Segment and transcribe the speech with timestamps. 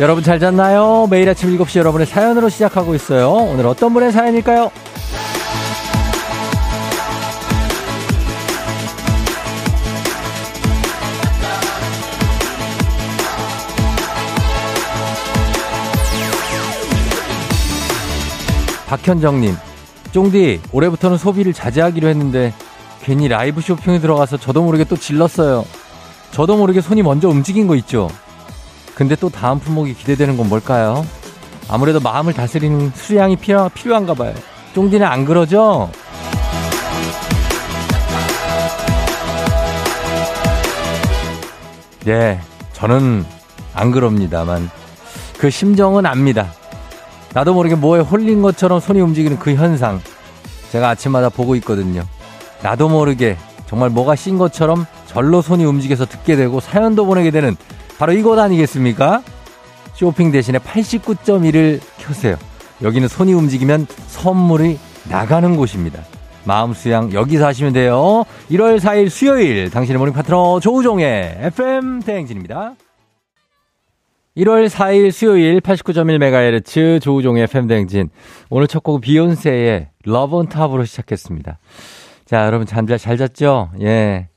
[0.00, 1.06] 여러분 잘 잤나요?
[1.10, 3.28] 매일 아침 7시 여러분의 사연으로 시작하고 있어요.
[3.32, 4.70] 오늘 어떤 분의 사연일까요?
[18.86, 19.54] 박현정님,
[20.12, 22.54] 쫑디, 올해부터는 소비를 자제하기로 했는데
[23.02, 25.66] 괜히 라이브 쇼핑에 들어가서 저도 모르게 또 질렀어요.
[26.30, 28.08] 저도 모르게 손이 먼저 움직인 거 있죠?
[29.00, 31.06] 근데 또 다음 품목이 기대되는 건 뭘까요?
[31.70, 34.34] 아무래도 마음을 다스리는 수량이 필요, 필요한가 봐요.
[34.74, 35.90] 쫑디는 안 그러죠?
[42.08, 42.38] 예,
[42.74, 43.24] 저는
[43.72, 44.68] 안 그럽니다만
[45.38, 46.52] 그 심정은 압니다.
[47.32, 50.02] 나도 모르게 뭐에 홀린 것처럼 손이 움직이는 그 현상.
[50.72, 52.02] 제가 아침마다 보고 있거든요.
[52.62, 57.56] 나도 모르게 정말 뭐가 씐 것처럼 절로 손이 움직여서 듣게 되고 사연도 보내게 되는
[58.00, 59.22] 바로 이곳 아니겠습니까?
[59.92, 62.36] 쇼핑 대신에 89.1을 켜세요.
[62.80, 64.78] 여기는 손이 움직이면 선물이
[65.10, 66.02] 나가는 곳입니다.
[66.44, 68.24] 마음 수양 여기서 하시면 돼요.
[68.52, 72.72] 1월 4일 수요일 당신의 모닝 파트너 조우종의 FM 대행진입니다.
[74.34, 78.08] 1월 4일 수요일 89.1MHz 조우종의 FM 대행진.
[78.48, 81.58] 오늘 첫곡 비욘세의 Love On Top으로 시작했습니다.
[82.24, 83.68] 자, 여러분 잘, 잘 잤죠?
[83.82, 84.28] 예.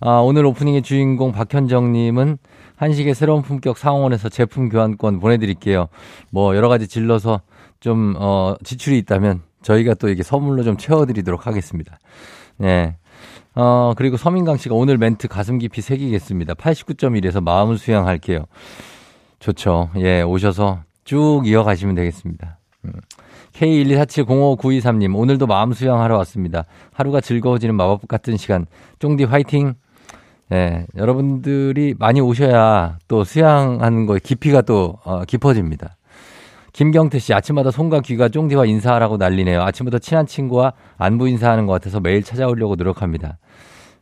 [0.00, 2.36] 아, 오늘 오프닝의 주인공 박현정님은
[2.76, 5.88] 한식의 새로운 품격 상원에서 제품 교환권 보내드릴게요.
[6.30, 7.40] 뭐 여러 가지 질러서
[7.80, 11.98] 좀, 어, 지출이 있다면 저희가 또 이게 선물로 좀 채워드리도록 하겠습니다.
[12.58, 12.96] 네.
[13.54, 16.54] 어, 그리고 서민강 씨가 오늘 멘트 가슴 깊이 새기겠습니다.
[16.54, 18.44] 89.1에서 마음을 수양할게요.
[19.38, 19.90] 좋죠.
[19.96, 22.58] 예, 오셔서 쭉 이어가시면 되겠습니다.
[22.84, 22.92] 음.
[23.54, 26.64] K124705923님, 오늘도 마음 수양하러 왔습니다.
[26.92, 28.66] 하루가 즐거워지는 마법 같은 시간.
[28.98, 29.74] 쫑디 화이팅!
[30.52, 35.96] 예, 여러분들이 많이 오셔야 또 수양하는 거에 깊이가 또, 어, 깊어집니다.
[36.72, 39.62] 김경태 씨, 아침마다 손과 귀가 쫑디와 인사하라고 난리네요.
[39.62, 43.38] 아침부터 친한 친구와 안부 인사하는 것 같아서 매일 찾아오려고 노력합니다.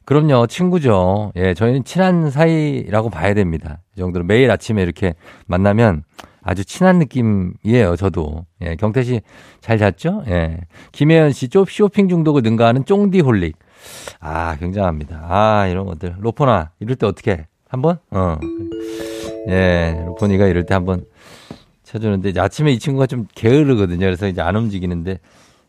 [0.05, 1.33] 그럼요, 친구죠.
[1.37, 3.79] 예, 저희는 친한 사이라고 봐야 됩니다.
[3.97, 5.15] 이 정도로 매일 아침에 이렇게
[5.47, 6.03] 만나면
[6.43, 8.45] 아주 친한 느낌이에요, 저도.
[8.61, 9.21] 예, 경태 씨
[9.63, 10.25] 잘 잤죠?
[10.29, 10.59] 예.
[10.93, 13.57] 김혜연 씨, 쇼, 쇼핑 중독을 능가하는 쫑디 holic.
[14.21, 15.27] 아, 굉장합니다.
[15.29, 16.17] 아, 이런 것들.
[16.21, 17.99] 로포나, 이럴 때 어떻게 한번?
[18.11, 18.39] 어.
[19.49, 21.05] 예, 로포니가 이럴 때 한 번
[21.85, 24.01] 쳐주는데, 아침에 이 친구가 좀 게으르거든요.
[24.01, 25.21] 그래서 이제 안 움직이는데,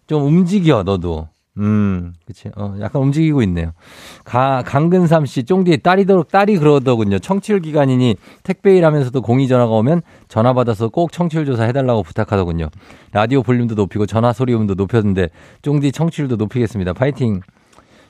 [0.07, 1.27] 좀 움직여, 너도.
[1.57, 2.49] 음, 그치.
[2.57, 3.71] 어, 약간 움직이고 있네요.
[4.25, 7.19] 가, 강근삼 씨, 쫑디 딸이, 딸이 그러더군요.
[7.19, 12.67] 청취율 기간이니 택배 일하면서도 공이 전화가 오면 전화 받아서 꼭 청취율 조사 해달라고 부탁하더군요.
[13.13, 15.29] 라디오 볼륨도 높이고 전화 소리음도 높였는데
[15.61, 16.91] 쫑디 청취율도 높이겠습니다.
[16.91, 17.39] 파이팅.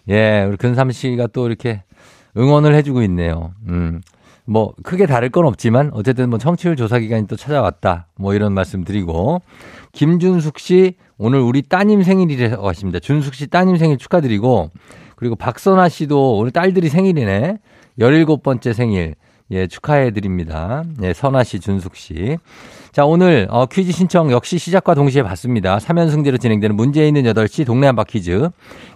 [0.09, 1.83] 예, 우리 근삼 씨가 또 이렇게
[2.37, 3.53] 응원을 해주고 있네요.
[3.67, 4.01] 음.
[4.45, 8.07] 뭐 크게 다를 건 없지만 어쨌든 뭐 청취율 조사 기간이 또 찾아왔다.
[8.15, 9.41] 뭐 이런 말씀 드리고
[9.91, 12.99] 김준숙 씨 오늘 우리 따님 생일이라고 하십니다.
[12.99, 14.69] 준숙 씨 따님 생일 축하드리고
[15.15, 17.57] 그리고 박선아 씨도 오늘 딸들이 생일이네.
[17.99, 19.15] 17번째 생일.
[19.51, 20.83] 예, 축하해 드립니다.
[21.03, 22.37] 예, 선아 씨, 준숙 씨.
[22.91, 25.77] 자, 오늘 어, 퀴즈 신청 역시 시작과 동시에 받습니다.
[25.77, 28.49] 3연승제로 진행되는 문제 있는 8시 동네 한바 퀴즈.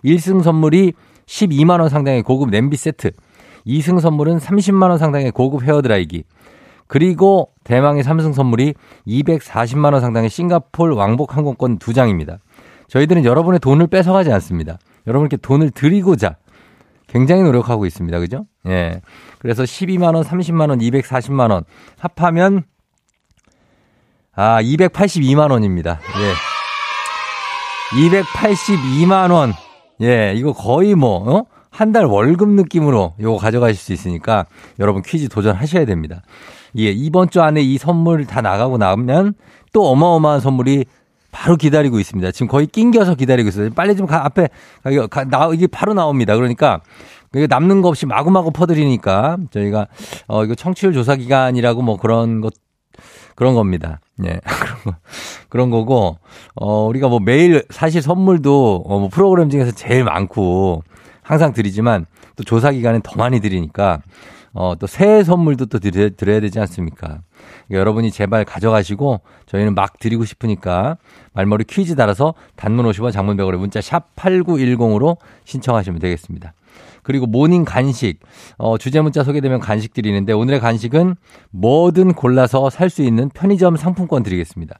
[0.03, 0.93] 1승 선물이
[1.27, 3.11] 12만 원 상당의 고급 냄비 세트.
[3.67, 6.23] 2승 선물은 30만 원 상당의 고급 헤어 드라이기.
[6.87, 8.73] 그리고 대망의 3승 선물이
[9.05, 12.39] 240만 원 상당의 싱가폴 왕복 항공권 2장입니다.
[12.87, 14.79] 저희들은 여러분의 돈을 뺏어가지 않습니다.
[15.05, 16.37] 여러분께 돈을 드리고자
[17.11, 18.19] 굉장히 노력하고 있습니다.
[18.19, 18.45] 그죠?
[18.67, 19.01] 예.
[19.39, 21.63] 그래서 12만 원, 30만 원, 240만 원
[21.99, 22.63] 합하면
[24.35, 25.99] 아, 282만 원입니다.
[26.21, 26.33] 예.
[28.09, 29.53] 282만 원.
[30.01, 31.45] 예, 이거 거의 뭐 어?
[31.71, 34.45] 한 달 월급 느낌으로 요거 가져가실 수 있으니까
[34.79, 36.21] 여러분 퀴즈 도전하셔야 됩니다.
[36.77, 39.33] 예, 이번 주 안에 이 선물 다 나가고 나면
[39.71, 40.85] 또 어마어마한 선물이
[41.31, 42.31] 바로 기다리고 있습니다.
[42.31, 43.69] 지금 거의 낑겨서 기다리고 있어요.
[43.71, 44.49] 빨리 좀 가, 앞에,
[45.09, 46.35] 가, 나, 이게 바로 나옵니다.
[46.35, 46.81] 그러니까,
[47.31, 49.87] 남는 거 없이 마구마구 퍼드리니까, 저희가,
[50.27, 52.53] 어, 이거 청취율 조사 기간이라고 뭐 그런 것,
[53.35, 53.99] 그런 겁니다.
[54.25, 54.41] 예.
[54.43, 54.95] 그런 거,
[55.49, 56.17] 그런 거고,
[56.55, 60.83] 어, 우리가 뭐 매일 사실 선물도, 어, 뭐 프로그램 중에서 제일 많고,
[61.21, 62.05] 항상 드리지만,
[62.35, 64.01] 또 조사 기간엔 더 많이 드리니까,
[64.53, 67.19] 어, 또 새해 선물도 또 드려, 드려야 되지 않습니까?
[67.67, 70.97] 그러니까 여러분이 제발 가져가시고 저희는 막 드리고 싶으니까
[71.33, 76.53] 말머리 퀴즈 달아서 단문 50원 장문 100원에 문자 샵 8910으로 신청하시면 되겠습니다.
[77.03, 78.19] 그리고 모닝 간식,
[78.57, 81.15] 어, 주제 문자 소개되면 간식 드리는데 오늘의 간식은
[81.51, 84.79] 뭐든 골라서 살 수 있는 편의점 상품권 드리겠습니다.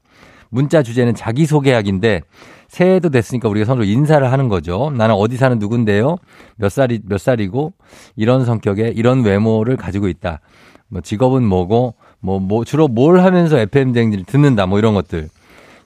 [0.50, 2.22] 문자 주제는 자기소개하기인데
[2.68, 4.92] 새해도 됐으니까 우리가 서로 인사를 하는 거죠.
[4.96, 6.18] 나는 어디 사는 누군데요?
[6.56, 7.74] 몇 살이, 몇 살이고
[8.16, 10.40] 이런 성격에 이런 외모를 가지고 있다.
[10.88, 15.30] 뭐 직업은 뭐고 뭐, 뭐, 주로 뭘 하면서 FM 댕진을 듣는다, 뭐 이런 것들.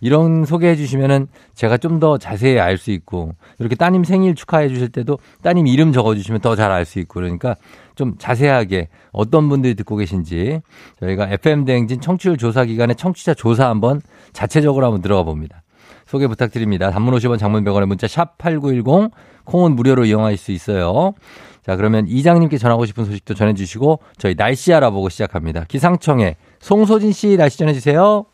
[0.02, 4.90] 이런 소개해 주시면은 제가 좀 더 자세히 알 수 있고 이렇게 따님 생일 축하해 주실
[4.90, 7.56] 때도 따님 이름 적어 주시면 더 잘 알 수 있고 그러니까
[7.96, 10.60] 좀 자세하게 어떤 분들이 듣고 계신지
[11.00, 14.02] 저희가 FM 대행진 청취율 조사 기간에 청취자 조사 한번
[14.34, 15.64] 자체적으로 한번 들어가 봅니다.
[16.06, 16.92] 소개 부탁드립니다.
[16.92, 19.12] 단문 50원 장문 100원의 문자 샵 8910
[19.46, 21.14] 콩은 무료로 이용하실 수 있어요.
[21.66, 25.64] 자, 그러면 이장님께 전하고 싶은 소식도 전해주시고 저희 날씨 알아보고 시작합니다.
[25.68, 28.26] 기상청에 송소진 씨 날씨 전해주세요.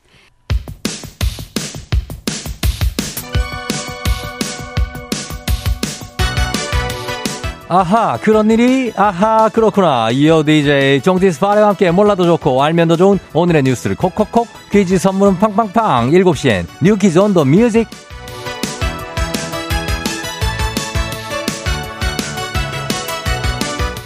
[7.71, 13.19] 아하 그런 일이 아하 그렇구나 이어 DJ 정디스 파레와 함께 몰라도 좋고 알면 더 좋은
[13.33, 17.87] 오늘의 뉴스를 콕콕콕 퀴즈 선물은 팡팡팡 7시엔 New 퀴즈 on the music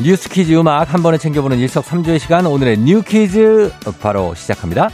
[0.03, 3.71] 뉴스 퀴즈 음악 한 번에 챙겨보는 일석삼조의 시간 오늘의 New 퀴즈
[4.01, 4.89] 바로 시작합니다.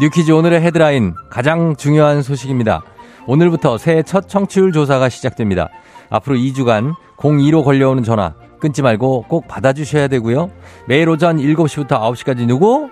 [0.00, 2.82] New 퀴즈 오늘의 헤드라인 가장 중요한 소식입니다.
[3.26, 5.68] 오늘부터 새해 첫 청취율 조사가 시작됩니다.
[6.08, 10.50] 앞으로 2주간 02로 걸려오는 전화 끊지 말고 꼭 받아주셔야 되고요.
[10.88, 12.88] 매일 오전 7시부터 9시까지 누구?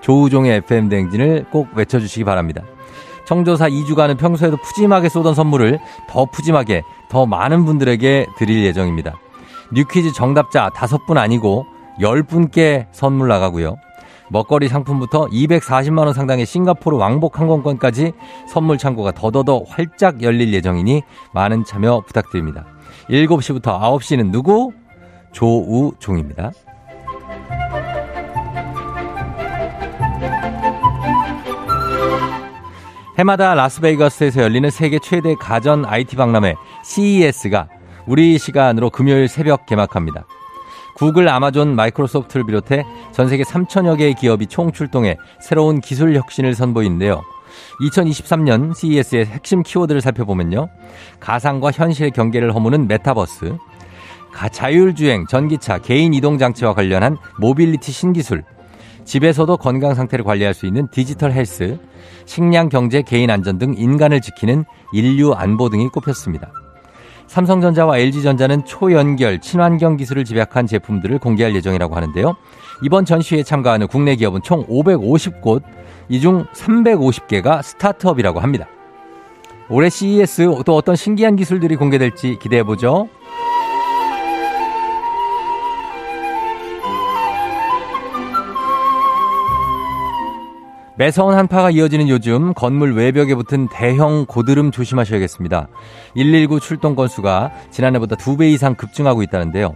[0.00, 2.64] 조우종의 FM 대행진을 꼭 외쳐주시기 바랍니다.
[3.24, 5.78] 청조사 2주간은 평소에도 푸짐하게 쏘던 선물을
[6.08, 9.14] 더 푸짐하게 더 많은 분들에게 드릴 예정입니다.
[9.72, 11.66] 뉴퀴즈 정답자 5분 아니고
[12.00, 13.76] 10분께 선물 나가고요.
[14.30, 18.12] 먹거리 상품부터 240만원 상당의 싱가포르 왕복 항공권까지
[18.48, 21.02] 선물 창고가 더더더 활짝 열릴 예정이니
[21.34, 22.64] 많은 참여 부탁드립니다.
[23.10, 24.72] 7시부터 9시는 누구?
[25.32, 26.52] 조우종입니다.
[33.22, 37.68] 해마다 라스베이거스에서 열리는 세계 최대 가전 IT 박람회 CES가
[38.06, 40.24] 우리 시간으로 금요일 새벽 개막합니다.
[40.96, 47.22] 구글, 아마존, 마이크로소프트를 비롯해 전 세계 3천여 개의 기업이 총출동해 새로운 기술 혁신을 선보이는데요.
[47.82, 50.68] 2023년 CES의 핵심 키워드를 살펴보면요.
[51.20, 53.56] 가상과 현실의 경계를 허무는 메타버스,
[54.50, 58.42] 자율주행, 전기차, 개인 이동 장치와 관련한 모빌리티 신기술,
[59.04, 61.78] 집에서도 건강 상태를 관리할 수 있는 디지털 헬스,
[62.24, 66.50] 식량 경제, 개인 안전 등 인간을 지키는 인류 안보 등이 꼽혔습니다.
[67.26, 72.36] 삼성전자와 LG전자는 초연결 친환경 기술을 집약한 제품들을 공개할 예정이라고 하는데요.
[72.82, 75.62] 이번 전시회에 참가하는 국내 기업은 총 550곳,
[76.08, 78.66] 이 중 350개가 스타트업이라고 합니다.
[79.70, 83.08] 올해 CES 또 어떤 신기한 기술들이 공개될지 기대해보죠.
[90.96, 95.68] 매서운 한파가 이어지는 요즘 건물 외벽에 붙은 대형 고드름 조심하셔야겠습니다.
[96.14, 99.74] 119 출동 건수가 지난해보다 2배 이상 급증하고 있다는데요.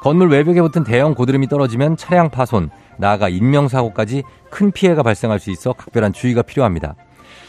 [0.00, 5.72] 건물 외벽에 붙은 대형 고드름이 떨어지면 차량 파손, 나아가 인명사고까지 큰 피해가 발생할 수 있어
[5.72, 6.94] 각별한 주의가 필요합니다.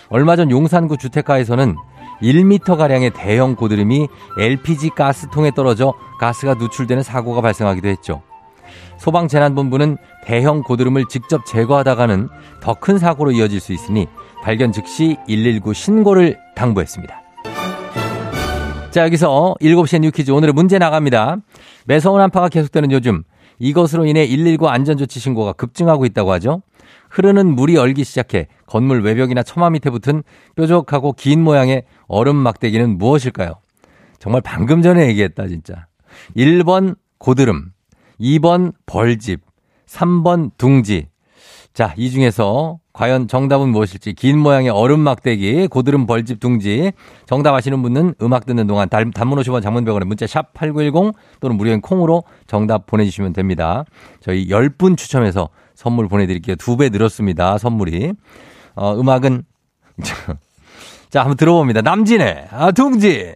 [0.10, 1.76] 얼마 전 용산구 주택가에서는
[2.22, 4.08] 1m가량의 대형 고드름이
[4.40, 8.24] LPG 가스통에 떨어져 가스가 누출되는 사고가 발생하기도 했죠.
[8.98, 12.30] 소방재난본부는 대형 고드름을 직접 제거하다가는
[12.62, 14.08] 더 큰 사고로 이어질 수 있으니
[14.44, 17.22] 발견 즉시 119 신고를 당부했습니다.
[18.92, 21.38] 자, 여기서 7시에 뉴퀴즈 오늘의 문제 나갑니다.
[21.86, 23.24] 매서운 한파가 계속되는 요즘
[23.60, 26.62] 이것으로 인해 119 안전조치 신고가 급증하고 있다고 하죠.
[27.10, 30.24] 흐르는 물이 얼기 시작해 건물 외벽이나 처마 밑에 붙은
[30.56, 33.54] 뾰족하고 긴 모양의 얼음 막대기는 무엇일까요?
[34.20, 35.88] 정말 방금 전에 얘기했다, 진짜.
[36.36, 37.72] 1번 고드름,
[38.20, 39.42] 2번 벌집,
[39.88, 41.08] 3번 둥지.
[41.74, 46.94] 자, 이 중에서 과연 정답은 무엇일지 긴 모양의 얼음 막대기, 고드름 벌집 둥지.
[47.26, 52.24] 정답 아시는 분은 음악 듣는 동안 단문 50원 장문병원에 문자 샵 8910 또는 무료인 콩으로
[52.48, 53.84] 정답 보내주시면 됩니다.
[54.22, 56.56] 저희 10분 추첨해서 선물 보내드릴게요.
[56.56, 57.58] 두 배 늘었습니다.
[57.58, 58.14] 선물이.
[58.76, 59.44] 어, 음악은
[61.10, 61.82] 자, 한번 들어봅니다.
[61.82, 63.36] 남진의 아, 둥지.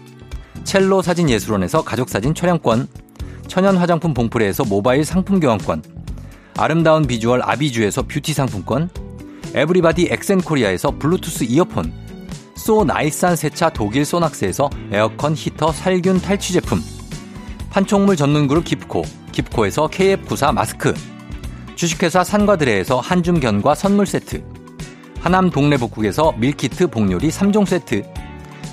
[0.63, 2.87] 첼로 사진 예술원에서 가족사진 촬영권,
[3.47, 5.83] 천연 화장품 봉프레에서 모바일 상품 교환권,
[6.57, 8.89] 아름다운 비주얼 아비주에서 뷰티 상품권,
[9.53, 11.91] 에브리바디 엑센코리아에서 블루투스 이어폰,
[12.55, 16.79] 소 나이산 세차 독일 소낙스에서 에어컨 히터 살균 탈취 제품,
[17.71, 20.93] 판촉물 전문 그룹 기프코, 기프코에서 KF94 마스크,
[21.75, 24.43] 주식회사 산과드레에서 한줌견과 선물 세트,
[25.21, 28.03] 하남 동래북국에서 밀키트 복요리 3종 세트,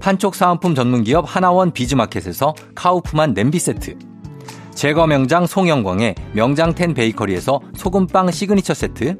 [0.00, 3.96] 판촉 사은품 전문기업 하나원 비즈마켓에서 카우프만 냄비 세트,
[4.74, 9.18] 제거 명장 송영광의 명장텐 베이커리에서 소금빵 시그니처 세트,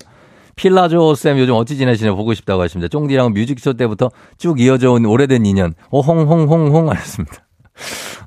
[0.55, 2.87] 필라조 쌤 요즘 어찌 지내시냐 보고 싶다고 하십니다.
[2.87, 4.09] 쫑디랑 뮤직쇼 때부터
[4.39, 5.75] 쭉 이어져 온 오래된 인연.
[5.91, 7.35] 오홍홍홍홍 하셨습니다.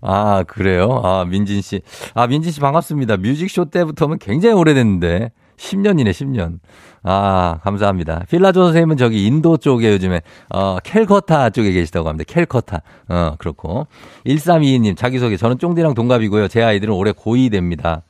[0.01, 1.01] 아, 그래요?
[1.03, 1.81] 아, 민진 씨.
[2.15, 3.17] 아, 민진 씨 반갑습니다.
[3.17, 5.33] 뮤직쇼 때부터는 굉장히 오래됐는데.
[5.57, 6.59] 10년이네, 10년.
[7.03, 8.25] 아, 감사합니다.
[8.29, 12.25] 필라조 선생님은 저기 인도 쪽에 요즘에, 어, 캘커타 쪽에 계시다고 합니다.
[12.33, 12.83] 캘커타.
[13.09, 13.87] 어, 그렇고.
[14.27, 15.37] 1322님, 자기소개.
[15.37, 16.49] 저는 쫑디랑 동갑이고요.
[16.49, 18.03] 제 아이들은 올해 고2 됩니다.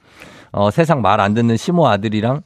[0.52, 2.42] 어, 세상 말 안 듣는 시모 아들이랑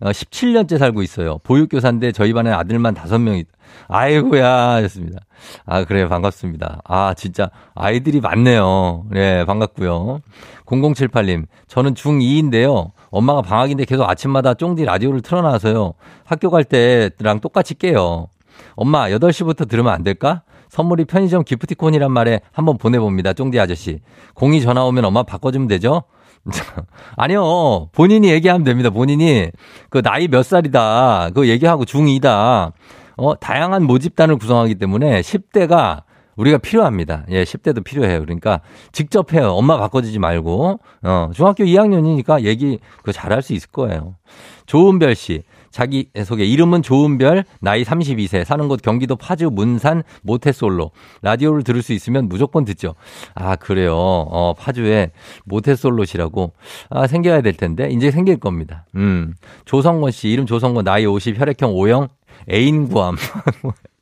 [0.00, 1.38] 어, 17년째 살고 있어요.
[1.44, 3.44] 보육교사인데 저희 반에 아들만 5명이,
[3.88, 5.20] 아이고야, 하셨습니다.
[5.64, 6.08] 아, 그래요.
[6.08, 6.80] 반갑습니다.
[6.84, 9.04] 아, 진짜 아이들이 많네요.
[9.10, 10.20] 네, 반갑고요.
[10.66, 12.90] 0078님, 저는 중2인데요.
[13.10, 15.94] 엄마가 방학인데 계속 아침마다 쫑디 라디오를 틀어놔서요.
[16.24, 18.28] 학교 갈 때랑 똑같이 깨요.
[18.74, 20.42] 엄마, 8시부터 들으면 안 될까?
[20.68, 23.32] 선물이 편의점 기프티콘이란 말에 한번 보내봅니다.
[23.32, 24.00] 쫑디 아저씨.
[24.34, 26.02] 공이 전화 오면 엄마 바꿔주면 되죠?
[27.16, 27.88] 아니요.
[27.92, 28.90] 본인이 얘기하면 됩니다.
[28.90, 29.50] 본인이
[29.90, 31.28] 그 나이 몇 살이다.
[31.28, 32.72] 그거 얘기하고 중2다.
[33.16, 36.02] 어, 다양한 모집단을 구성하기 때문에 10대가
[36.36, 37.24] 우리가 필요합니다.
[37.30, 38.20] 예, 10대도 필요해요.
[38.20, 38.60] 그러니까
[38.92, 39.50] 직접 해요.
[39.52, 40.80] 엄마 바꿔주지 말고.
[41.02, 44.16] 어, 중학교 2학년이니까 얘기 그 잘할 수 있을 거예요.
[44.66, 45.42] 조은별 씨.
[45.70, 46.44] 자기 소개.
[46.44, 50.90] 이름은 조은별, 나이 32세, 사는 곳 경기도 파주 문산 모태솔로.
[51.20, 52.94] 라디오를 들을 수 있으면 무조건 듣죠.
[53.34, 53.94] 아, 그래요.
[53.94, 55.10] 어, 파주에
[55.44, 56.52] 모태솔로시라고.
[56.88, 57.90] 아, 생겨야 될 텐데.
[57.90, 58.86] 이제 생길 겁니다.
[58.94, 59.34] 음.
[59.66, 62.08] 조성권 씨, 이름 조성권, 나이 50, 혈액형 O형,
[62.50, 63.16] 애인 구함.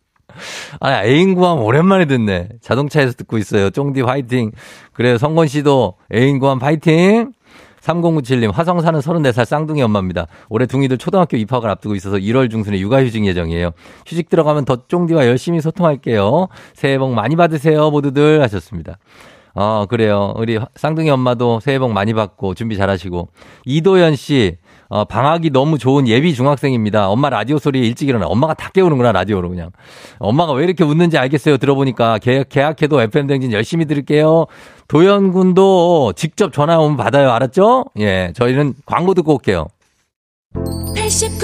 [0.80, 2.48] 아, 애인 구함 오랜만에 듣네.
[2.60, 3.70] 자동차에서 듣고 있어요.
[3.70, 4.52] 쫑디 화이팅.
[4.92, 5.18] 그래요.
[5.18, 7.32] 성권 씨도 애인 구함 파이팅.
[7.84, 10.26] 3097님, 화성 사는 34살 쌍둥이 엄마입니다.
[10.48, 13.72] 올해 둥이들 초등학교 입학을 앞두고 있어서 1월 중순에 육아휴직 예정이에요.
[14.06, 16.48] 휴직 들어가면 더 쫑디와 열심히 소통할게요.
[16.72, 18.40] 새해 복 많이 받으세요, 모두들.
[18.42, 18.96] 하셨습니다.
[19.54, 20.32] 어, 그래요.
[20.36, 23.28] 우리 쌍둥이 엄마도 새해 복 많이 받고 준비 잘 하시고.
[23.66, 24.56] 이도연 씨,
[24.94, 27.08] 어, 방학이 너무 좋은 예비 중학생입니다.
[27.08, 28.26] 엄마 라디오 소리에 일찍 일어나.
[28.26, 29.70] 엄마가 다 깨우는구나, 라디오로 그냥.
[30.20, 31.56] 엄마가 왜 이렇게 웃는지 알겠어요.
[31.56, 32.18] 들어보니까.
[32.18, 34.46] 계약, 계약해도 FM댕진 열심히 들을게요.
[34.86, 37.32] 도연 군도 직접 전화 오면 받아요.
[37.32, 37.86] 알았죠?
[37.98, 39.66] 예, 저희는 광고 듣고 올게요.
[40.54, 41.43] 89.1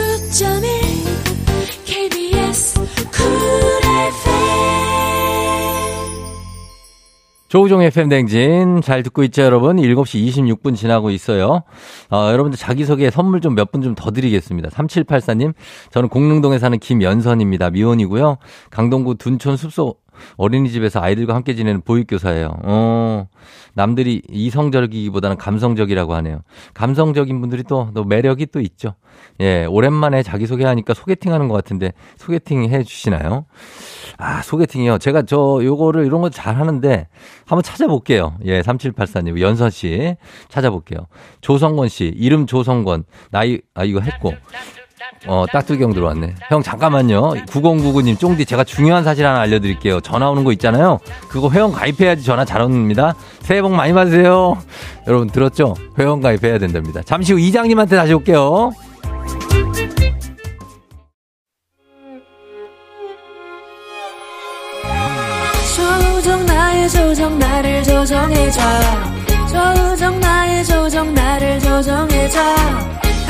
[7.50, 9.76] 조우종 FM 댕진 잘 듣고 있죠, 여러분?
[9.78, 11.64] 7시 26분 지나고 있어요.
[12.08, 14.68] 어, 여러분들 자기소개 선물 좀 몇 분 좀 더 드리겠습니다.
[14.68, 15.54] 3784님,
[15.90, 17.70] 저는 공릉동에 사는 김연선입니다.
[17.70, 18.36] 미혼이고요.
[18.70, 20.00] 강동구 둔촌 숲속
[20.36, 22.56] 어린이집에서 아이들과 함께 지내는 보육교사예요.
[22.64, 23.28] 어,
[23.74, 26.40] 남들이 이성적이기보다는 감성적이라고 하네요.
[26.74, 28.94] 감성적인 분들이 또, 또 매력이 또 있죠.
[29.40, 33.46] 예, 오랜만에 자기소개하니까 소개팅 하는 것 같은데 소개팅 해 주시나요?
[34.18, 34.98] 아, 소개팅이요.
[34.98, 37.08] 제가 저 요거를 이런 거 잘 하는데
[37.44, 38.36] 한번 찾아볼게요.
[38.44, 40.16] 예, 3784님, 연선 씨
[40.48, 41.06] 찾아볼게요.
[41.40, 43.04] 조성권 씨, 이름 조성권.
[43.30, 44.32] 나이, 아, 이거 했고.
[45.26, 46.34] 어, 딱두경 들어왔네.
[46.48, 47.30] 형, 잠깐만요.
[47.46, 50.00] 9099님, 쫑디, 제가 중요한 사실 하나 알려드릴게요.
[50.00, 50.98] 전화 오는 거 있잖아요.
[51.28, 53.14] 그거 회원 가입해야지 전화 잘 옵니다.
[53.40, 54.58] 새해 복 많이 받으세요.
[55.06, 55.74] 여러분, 들었죠?
[55.98, 57.02] 회원 가입해야 된답니다.
[57.02, 58.72] 잠시 후 이장님한테 다시 올게요.
[65.76, 68.60] 조정 나의 조정 나를 조정해줘
[69.48, 72.40] 조정 나의 조정 나를 조정해줘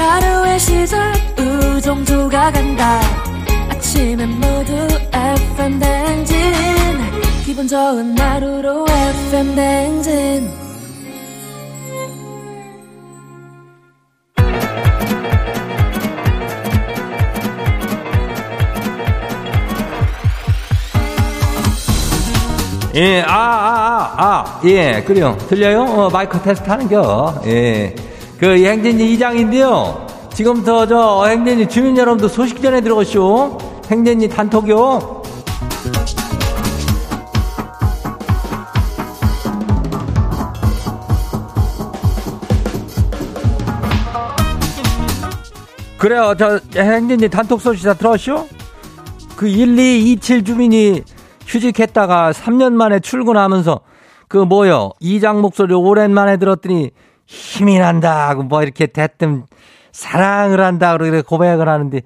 [0.01, 3.01] 하루의 시절 우정조가 간다
[3.69, 4.73] 아침엔 모두
[5.13, 6.37] FM 댕진
[7.45, 10.51] 기분 좋은 하루로 FM 댕진
[22.97, 25.39] 예, 아, 아, 아, 아, 예, 그래요.
[25.49, 25.83] 들려요?
[25.85, 27.41] 어, 마이크 테스트 하는겨.
[27.47, 27.95] 예.
[28.41, 30.07] 그, 이 행진이 이장인데요.
[30.33, 33.59] 지금부터 저 행진이 주민 여러분들 소식 전해 들어오시오.
[33.91, 35.23] 행진이 단톡요.
[45.99, 46.35] 그래요.
[46.39, 48.49] 저 행진이 단톡 소식 다 들었쇼?
[49.37, 51.03] 그 1227 주민이
[51.47, 53.81] 휴직했다가 3년 만에 출근하면서
[54.29, 56.91] 그 뭐요 이장 목소리 오랜만에 들었더니
[57.31, 59.45] 힘이 난다고 뭐 이렇게 대뜸
[59.93, 62.03] 사랑을 한다 그렇게 고백을 하는데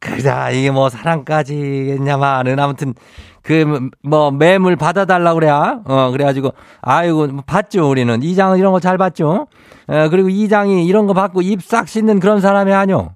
[0.00, 2.94] 그자 이게 뭐 사랑까지겠냐마는 아무튼
[3.42, 3.64] 그
[4.02, 5.80] 뭐 매물 받아달라 그래야?
[5.84, 8.22] 어 그래가지고 아이고 뭐 봤죠 우리는.
[8.22, 9.46] 이장은 이런 거 잘 봤죠?
[9.88, 13.14] 어 그리고 이장이 이런 거 받고 입 싹 씻는 그런 사람이 아니요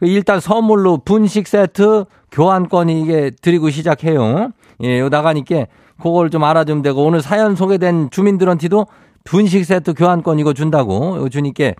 [0.00, 4.50] 일단 선물로 분식 세트 교환권이 이게 드리고 시작해요.
[4.82, 5.66] 예, 요 나가니까
[6.02, 8.86] 그걸 좀 알아주면 되고 오늘 사연 소개된 주민들한테도
[9.24, 11.16] 분식 세트 교환권 이거 준다고.
[11.16, 11.72] 요 주니까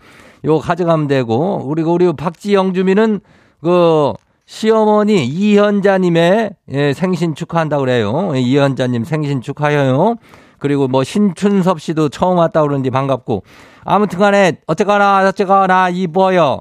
[0.45, 1.67] 요 가져가면 되고.
[1.69, 3.21] 그리고 우리 박지영 주민은
[3.61, 4.13] 그
[4.47, 8.33] 시어머니 이현자님의 예, 생신 축하한다 그래요.
[8.35, 10.17] 예, 이현자님 생신 축하해요.
[10.59, 13.43] 그리고 뭐 신춘섭 씨도 처음 왔다 그러는데 반갑고.
[13.85, 16.61] 아무튼 간에 어쨌거나 어쨌거나 이 뭐요.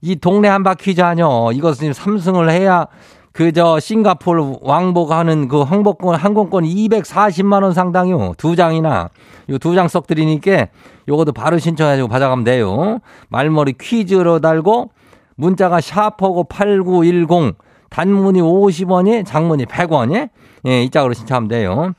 [0.00, 2.86] 이 동네 한바 퀴즈 아뇨 이것은 삼승을 해야
[3.32, 8.34] 그저 싱가폴 왕복하는 그 항복권 항공권 240만 원 상당요.
[8.36, 9.08] 두 장이나
[9.48, 10.66] 요 두 장 썩 드리니까
[11.08, 12.98] 요것도 바로 신청해 가지고 받아가면 돼요.
[13.30, 14.90] 말머리 퀴즈로 달고
[15.36, 17.56] 문자가 샤퍼고 8910
[17.90, 20.28] 단문이 50원이 장문이 100원이
[20.66, 21.92] 예, 이 짝으로 신청하면 돼요.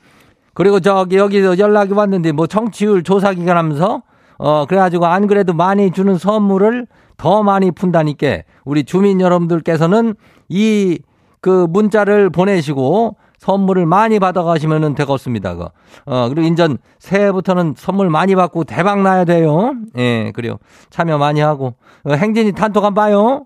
[0.54, 4.02] 그리고 저기 여기서 연락이 왔는데 뭐 청취율 조사 기간 하면서
[4.38, 10.14] 어 그래가지고 안 그래도 많이 주는 선물을 더 많이 푼다니까 우리 주민 여러분들께서는
[10.48, 10.98] 이
[11.44, 15.54] 그 문자를 보내시고 선물을 많이 받아가시면 되겠습니다.
[15.56, 15.66] 그.
[16.06, 19.74] 어, 그리고 인전 새해부터는 선물 많이 받고 대박 나야 돼요.
[19.98, 20.56] 예, 그래요.
[20.88, 21.74] 참여 많이 하고.
[22.04, 23.44] 어, 행진이 단톡 한 봐요.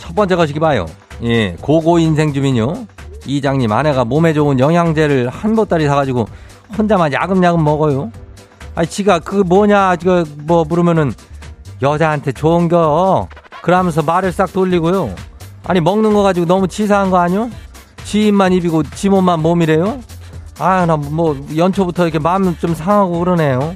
[0.00, 0.86] 첫 번째 거시기 봐요.
[1.22, 2.74] 예, 고고 인생 주민요.
[3.24, 6.26] 이장님 아내가 몸에 좋은 영양제를 한 보따리 사가지고
[6.76, 8.10] 혼자만 야금야금 먹어요.
[8.74, 11.12] 아니, 지가 그 뭐냐, 그, 뭐, 물으면은
[11.82, 13.28] 여자한테 좋은 거,
[13.64, 15.14] 그러면서 말을 싹 돌리고요.
[15.64, 17.48] 아니, 먹는 거 가지고 너무 치사한 거 아니요?
[18.04, 20.00] 지 입만 입이고 지 몸만 몸이래요?
[20.58, 23.74] 아, 나 뭐, 연초부터 이렇게 마음 좀 상하고 그러네요.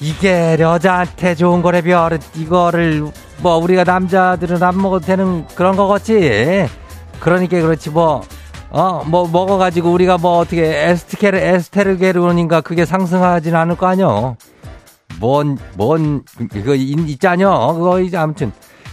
[0.00, 3.12] 이게 여자한테 좋은 거래 별, 이거를,
[3.42, 6.66] 뭐, 우리가 남자들은 안 먹어도 되는 그런 거겠지?
[7.20, 8.22] 그러니까 그렇지, 뭐,
[8.70, 14.36] 어, 뭐, 먹어가지고 우리가 뭐 어떻게 에스테르, 에스테르게론인가 그게 상승하진 않을 거 아니요.
[15.18, 17.72] 뭔, 뭔, 그거 있자녀.
[17.74, 18.52] 그거 이제 아무튼.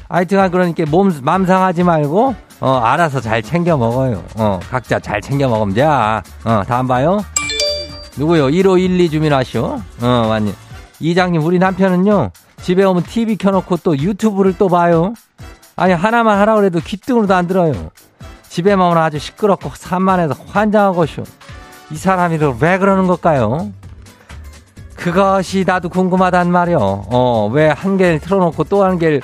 [0.09, 4.23] 하여튼 그러니까 몸, 맘 상하지 말고, 어, 알아서 잘 챙겨 먹어요.
[4.35, 5.83] 어, 각자 잘 챙겨 먹으면 돼.
[5.83, 6.21] 어,
[6.67, 7.23] 다음 봐요.
[8.17, 8.51] 누구요?
[8.51, 9.81] 1512 주민 하시오.
[10.01, 10.53] 어, 맞니.
[10.99, 12.31] 이장님, 우리 남편은요,
[12.61, 15.13] 집에 오면 TV 켜놓고 또 유튜브를 또 봐요.
[15.75, 17.73] 아니, 하나만 하라 그래도 귀등으로도 안 들어요.
[18.49, 21.23] 집에만 오면 아주 시끄럽고 산만해서 환장하고 쇼.
[21.91, 23.71] 이 사람이 왜 그러는 걸까요?
[25.03, 26.77] 그것이 나도 궁금하단 말이요.
[26.79, 29.21] 어, 왜 한 개를 틀어놓고 또 한 개를,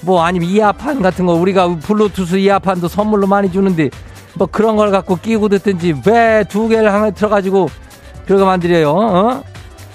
[0.00, 3.90] 뭐, 아니면 이어판 같은 거, 우리가 블루투스 이어판도 선물로 많이 주는데,
[4.34, 7.68] 뭐 그런 걸 갖고 끼고 듣든지, 왜 두 개를 하나 틀어가지고,
[8.26, 9.42] 그러고 만들어요, 어?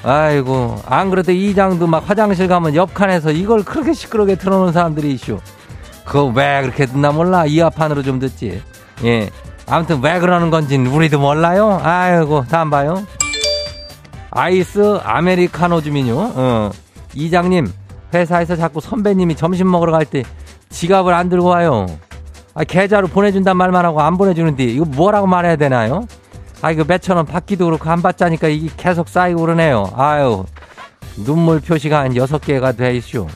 [0.03, 5.39] 아이고, 안 그래도 이장도 막 화장실 가면 옆 칸에서 이걸 그렇게 시끄럽게 틀어놓은 사람들이 있쇼.
[6.05, 7.45] 그거 왜 그렇게 듣나 몰라.
[7.45, 8.61] 이어판으로 좀 듣지.
[9.05, 9.29] 예.
[9.67, 11.79] 아무튼 왜 그러는 건지는 우리도 몰라요.
[11.81, 13.03] 아이고, 다음 봐요.
[14.35, 16.15] 아이스 아메리카노 주민요.
[16.35, 16.71] 어.
[17.13, 17.71] 이장님,
[18.13, 20.23] 회사에서 자꾸 선배님이 점심 먹으러 갈 때
[20.69, 21.85] 지갑을 안 들고 와요.
[22.55, 26.05] 아, 계좌로 보내준단 말만 하고 안 보내주는데 이거 뭐라고 말해야 되나요?
[26.61, 29.91] 아, 이거 몇천 원 받기도 그렇고 안 받자니까 이게 계속 쌓이고 그러네요.
[29.95, 30.45] 아유,
[31.25, 33.27] 눈물 표시가 한 여섯 개가 돼 있슈.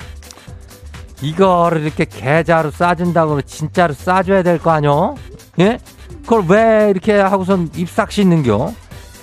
[1.21, 5.15] 이거를 이렇게 계좌로 싸준다고 진짜로 싸줘야 될 거 아뇨?
[5.59, 5.79] 예?
[6.23, 8.71] 그걸 왜 이렇게 하고선 입싹 씻는겨?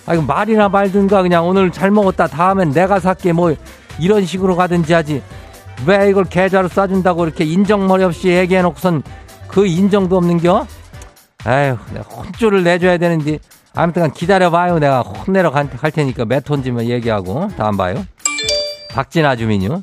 [0.07, 3.55] 아, 이거 말이나 말든가 그냥 오늘 잘 먹었다 다음엔 내가 살게 뭐
[3.99, 5.23] 이런 식으로 가든지 하지.
[5.87, 9.03] 왜 이걸 계좌로 싸준다고 이렇게 인정머리 없이 얘기해놓고선
[9.49, 10.67] 그 인정도 없는겨?
[11.45, 13.39] 아휴, 내가 혼쭐을 내줘야 되는데.
[13.77, 14.79] 아무튼 기다려봐요.
[14.79, 17.49] 내가 혼내러 갈 테니까 몇 톤지만 얘기하고.
[17.57, 18.05] 다음 봐요.
[18.93, 19.81] 박진아 주민요.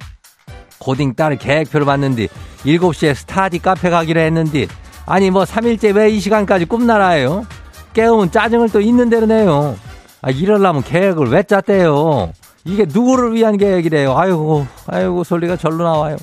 [0.79, 2.27] 고딩 딸 계획표를 봤는데
[2.65, 4.65] 7시에 스타디 카페 가기로 했는데
[5.05, 7.45] 아니 뭐 3일째 왜 이 시간까지 꿈나라예요?
[7.93, 9.75] 깨우면 짜증을 또 있는 대로 내요.
[10.21, 12.31] 아 이럴라면 계획을 왜 짰대요?
[12.65, 14.15] 이게 누구를 위한 계획이래요?
[14.17, 16.17] 아이고 아이고 소리가 절로 나와요.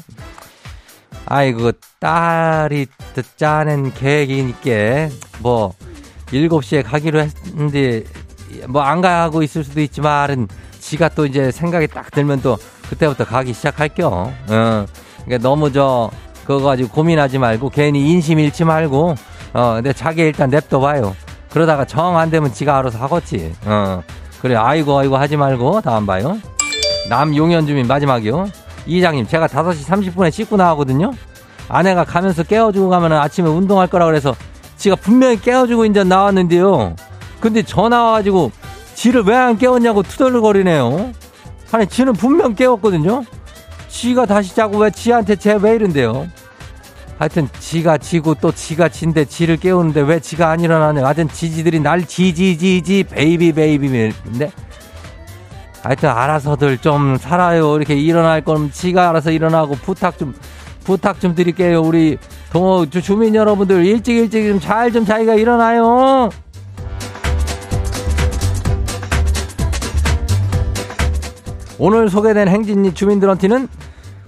[1.26, 2.86] 아이고 딸이
[3.36, 5.08] 짜낸 계획이니까
[5.40, 5.74] 뭐
[6.26, 8.04] 7시에 가기로 했는데
[8.68, 10.46] 뭐 안 가고 있을 수도 있지만은
[10.78, 12.56] 지가 또 이제 생각이 딱 들면 또
[12.88, 14.08] 그때부터 가기 시작할겨.
[14.08, 14.86] 어.
[15.24, 16.10] 그러니까 너무 저
[16.46, 19.14] 그거 가지고 고민하지 말고 괜히 인심 잃지 말고
[19.52, 21.14] 어 근데 자기 일단 냅둬 봐요.
[21.50, 23.54] 그러다가 정 안 되면 지가 알아서 하겠지.
[23.64, 24.02] 어.
[24.40, 26.38] 그래 아이고 아이고 하지 말고 다음 봐요.
[27.08, 28.48] 남용현 주민 마지막이요.
[28.86, 31.12] 이장님 제가 5시 30분에 씻고 나가거든요.
[31.68, 34.34] 아내가 가면서 깨워주고 가면 아침에 운동할 거라 그래서
[34.76, 36.94] 지가 분명히 깨워주고 이제 나왔는데요.
[37.40, 38.52] 근데 전화 와가지고
[38.94, 41.12] 지를 왜 안 깨웠냐고 투덜거리네요.
[41.72, 43.24] 아니 지는 분명 깨웠거든요.
[43.88, 46.28] 지가 다시 자고 왜 지한테 쟤 왜 이런데요.
[47.18, 51.02] 하여튼 지가 지고 또 지가 진데 지를 깨우는데 왜 지가 안 일어나네.
[51.02, 54.52] 하여튼 지지들이 날 지지지지 baby baby인데
[55.82, 57.76] 하여튼 알아서들 좀 살아요.
[57.76, 60.34] 이렇게 일어날 거면 지가 알아서 일어나고 부탁 좀
[60.84, 61.82] 부탁 좀 드릴게요.
[61.82, 62.18] 우리
[62.52, 66.30] 동호 주민 여러분들 일찍 일찍 좀 잘좀 자기가 일어나요.
[71.80, 73.68] 오늘 소개된 행진리 주민들한테는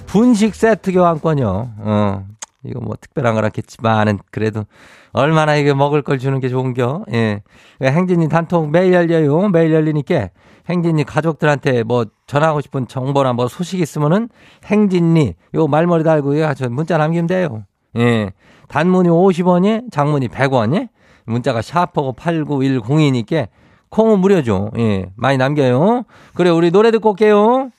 [0.07, 1.70] 분식 세트 교환권이요.
[1.79, 2.30] 어,
[2.64, 4.64] 이거 뭐 특별한 건 않겠지만은 그래도
[5.12, 7.07] 얼마나 이게 먹을 걸 주는 게 좋은겨.
[7.12, 7.42] 예.
[7.83, 9.49] 행진리 단통 매일 열려요.
[9.49, 10.29] 매일 열리니까
[10.68, 14.29] 행진리 가족들한테 뭐 전하고 싶은 정보나 뭐 소식 있으면은
[14.64, 17.64] 행진리 요 말머리 달고 저 문자 남기면 돼요.
[17.96, 18.33] 예.
[18.68, 20.88] 단문이 50원이, 장문이 100원이,
[21.25, 23.49] 문자가 샤퍼고 8910이니까
[23.88, 24.70] 콩은 무료죠.
[24.79, 25.11] 예.
[25.16, 26.05] 많이 남겨요.
[26.35, 27.70] 그래, 우리 노래 듣고 올게요.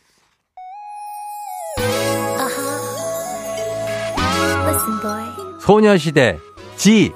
[5.61, 6.39] 소녀시대,
[6.75, 7.13] 지.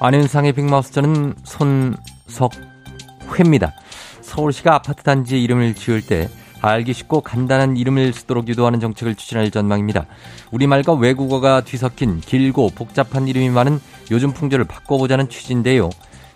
[0.00, 3.72] 안윤상의 빅마우스 저는 손석회입니다.
[4.20, 6.28] 서울시가 아파트 단지 이름을 지을 때
[6.62, 10.06] 알기 쉽고 간단한 이름을 쓰도록 유도하는 정책을 추진할 전망입니다.
[10.50, 15.90] 우리말과 외국어가 뒤섞인 길고 복잡한 이름이 많은 요즘 풍조를 바꿔보자는 취지인데요.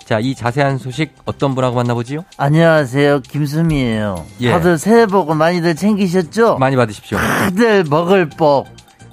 [0.05, 2.25] 자, 이 자세한 소식 어떤 분하고 만나보지요?
[2.37, 3.21] 안녕하세요.
[3.21, 4.27] 김수미예요.
[4.41, 4.51] 예.
[4.51, 6.59] 다들 새해 복 많이들 챙기셨죠?
[6.59, 7.17] 많이 받으십시오.
[7.17, 8.67] 다들 먹을 복,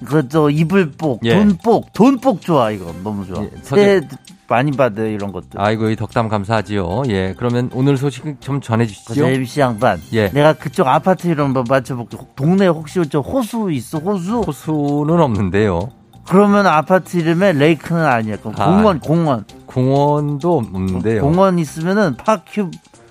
[0.03, 1.35] 그것도 입을 복, 예.
[1.35, 3.43] 돈 복, 돈 복 좋아 이거 너무 좋아.
[3.43, 4.01] 예, 새해
[4.49, 5.59] 많이 받아 이런 것들.
[5.59, 7.03] 아이고 이 덕담 감사하지요.
[7.09, 9.13] 예, 그러면 오늘 소식 좀 전해주시죠.
[9.13, 9.99] 제임씨 양반.
[10.13, 10.29] 예.
[10.29, 12.17] 내가 그쪽 아파트 이름 한번 맞춰볼게.
[12.35, 14.41] 동네 혹시 저 호수 있어 호수?
[14.41, 15.89] 호수는 없는데요.
[16.27, 18.35] 그러면 아파트 이름에 lake는 아니야.
[18.37, 19.45] 그 공원, 아, 공원.
[19.65, 21.21] 공원도 없는데요.
[21.21, 22.69] 공원 있으면은 파큐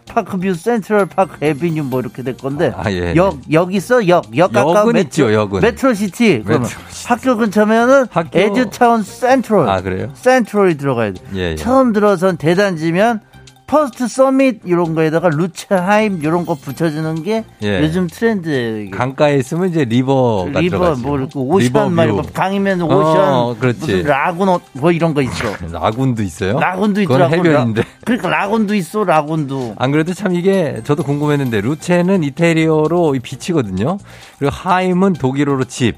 [0.09, 3.53] park view central park avenue 뭐 이렇게 될 건데 아, 예, 역, 네.
[3.53, 5.61] 역 있어 역, 역 가까운 메트로, 역은.
[5.61, 7.09] metro city 그러면 metro city.
[7.09, 8.39] 학교 근처면은 학교...
[8.39, 10.11] edu town central 아 그래요?
[10.15, 11.57] central이 들어가야 돼 예, 예.
[11.57, 13.21] 처음 들어선 대단지면
[13.67, 17.81] first summit 이런 거에다가 루체하임 이런 거 붙여주는 게 예.
[17.83, 18.91] 요즘 트렌드예요.
[18.93, 21.01] 강가에 있으면 이제 river가 river 들어가죠.
[21.03, 23.57] 뭐 이렇게 ocean 말고 강이면 ocean 어.
[23.61, 25.57] 무슨 lagoon 뭐 이런 거 있어.
[25.73, 26.61] lagoon도 있어요?
[26.61, 27.35] lagoon도 있더라고.
[27.35, 27.83] 해변인데.
[28.05, 29.75] 그러니까 lagoon도 있어 lagoon도.
[29.79, 33.99] 안 그래도 참 이게 저도 궁금했는데 luce는 이태리어로 빛이거든요.
[34.39, 35.97] 그리고 Heim은 독일어로 집,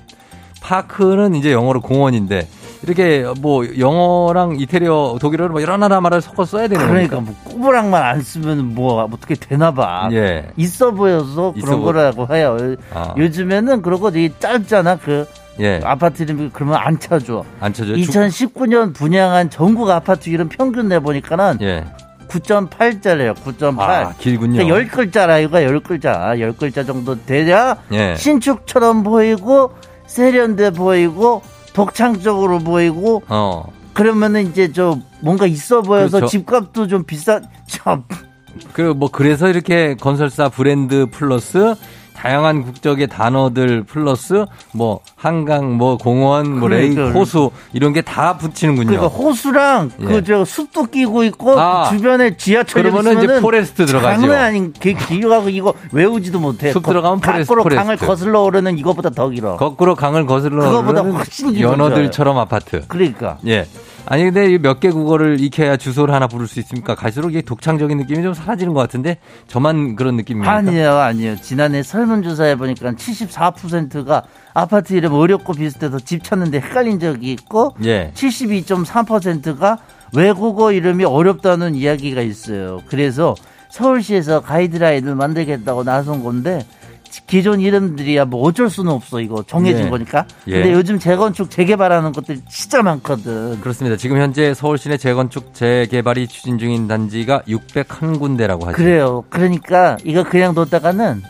[0.62, 2.48] park는 이제 영어로 공원인데
[2.82, 7.20] 이렇게 뭐 영어랑 이태리어, 독일어를 뭐 여러 나라 말을 섞어 써야 되는 그러니까?
[7.20, 10.08] 뭐 꼬부랑만 안 쓰면 뭐 어떻게 되나 봐.
[10.12, 10.48] 예.
[10.56, 11.86] 있어 보여서 있어 그런 보...
[11.86, 12.56] 거라고 해요.
[12.94, 13.14] 아.
[13.16, 14.96] 요즘에는 그러고 되게 짧잖아.
[14.96, 15.26] 그
[15.60, 15.80] 예.
[15.82, 17.44] 아파트 이름 그러면 안 쳐줘.
[17.60, 17.94] 안 쳐줘.
[17.94, 21.84] 2019년 분양한 전국 아파트 이름 평균 내 보니까는 예.
[22.28, 23.34] 9.8자래요.
[23.34, 23.80] 9.8.
[23.80, 24.64] 아, 길군요.
[24.64, 26.38] 그러니까 10글자라 이거 10글자.
[26.38, 28.14] 10글자 정도 돼야 예.
[28.16, 29.72] 신축처럼 보이고
[30.06, 31.42] 세련돼 보이고
[31.78, 33.64] 독창적으로 보이고 어.
[33.92, 36.30] 그러면은 이제 저 뭔가 있어 보여서 그렇죠.
[36.30, 38.02] 집값도 좀 비싼 참.
[38.72, 41.76] 그뭐 그래서 이렇게 건설사 브랜드 플러스
[42.18, 47.16] 다양한 국적의 단어들 플러스 뭐 한강 뭐 공원 뭐 레이 그러니까.
[47.16, 48.88] 호수 이런 게 다 붙이는군요.
[48.88, 50.04] 그러니까 호수랑 예.
[50.04, 54.20] 그저 숲도 끼고 있고 아, 주변에 지하철 그러면은 이제 forest 들어가죠.
[54.22, 56.72] 장난 아닌 그 길하고 이거 외우지도 못해.
[56.72, 57.54] 숲 들어가면 forest.
[57.54, 59.56] 거꾸로 강을 거슬러 오르는 이거보다 더 길어.
[59.56, 61.70] 거꾸로 강을 거슬러 그거보다 훨씬 길어.
[61.72, 62.82] 연어들처럼 아파트.
[62.88, 63.38] 그러니까.
[63.46, 63.66] 예.
[64.10, 66.94] 아니 근데 몇 개 국어를 익혀야 주소를 하나 부를 수 있습니까?
[66.94, 69.18] 갈수록 이게 독창적인 느낌이 좀 사라지는 것 같은데
[69.48, 70.50] 저만 그런 느낌입니까?
[70.50, 71.36] 아니에요, 아니에요.
[71.36, 74.22] 지난해 설문조사해 보니까 74%가
[74.54, 78.10] 아파트 이름 어렵고 비슷해서 집 찾는데 헷갈린 적이 있고 예.
[78.14, 79.78] 72.3%가
[80.14, 82.80] 외국어 이름이 어렵다는 이야기가 있어요.
[82.86, 83.34] 그래서
[83.70, 86.64] 서울시에서 가이드라인을 만들겠다고 나선 건데
[87.26, 89.90] 기존 이름들이야 뭐 어쩔 수는 없어 이거 정해진 예.
[89.90, 90.26] 거니까.
[90.46, 90.52] 예.
[90.52, 93.60] 근데 요즘 재건축 재개발하는 것들 진짜 많거든.
[93.60, 93.96] 그렇습니다.
[93.96, 98.76] 지금 현재 서울 시내 재건축 재개발이 추진 중인 단지가 601군데라고 하죠.
[98.76, 99.24] 그래요.
[99.28, 101.22] 그러니까 이거 그냥 뒀다가는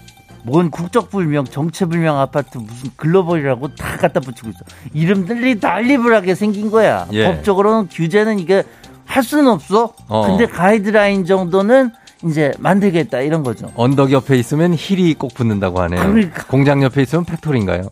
[0.44, 4.60] 뭔 국적불명, 정체불명 아파트 무슨 글로벌이라고 다 갖다 붙이고 있어.
[4.94, 7.06] 이름들이 난리불하게 생긴 거야.
[7.12, 7.24] 예.
[7.24, 8.62] 법적으로는 규제는 이게
[9.04, 9.94] 할 수는 없어.
[10.08, 10.26] 어.
[10.26, 11.90] 근데 가이드라인 정도는
[12.24, 13.70] 이제 만들겠다 이런 거죠.
[13.76, 16.00] 언덕 옆에 있으면 hill이 꼭 붙는다고 하네요.
[16.00, 16.44] 그러니까.
[16.46, 17.88] 공장 옆에 있으면 factory인가요?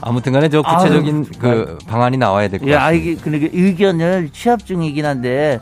[0.00, 2.80] 아무튼 간에 저 구체적인 아유, 그 방안이 나와야 될 것 같아요.
[2.82, 5.60] 아, 이게 그러니까 의견을 취합 중이긴 한데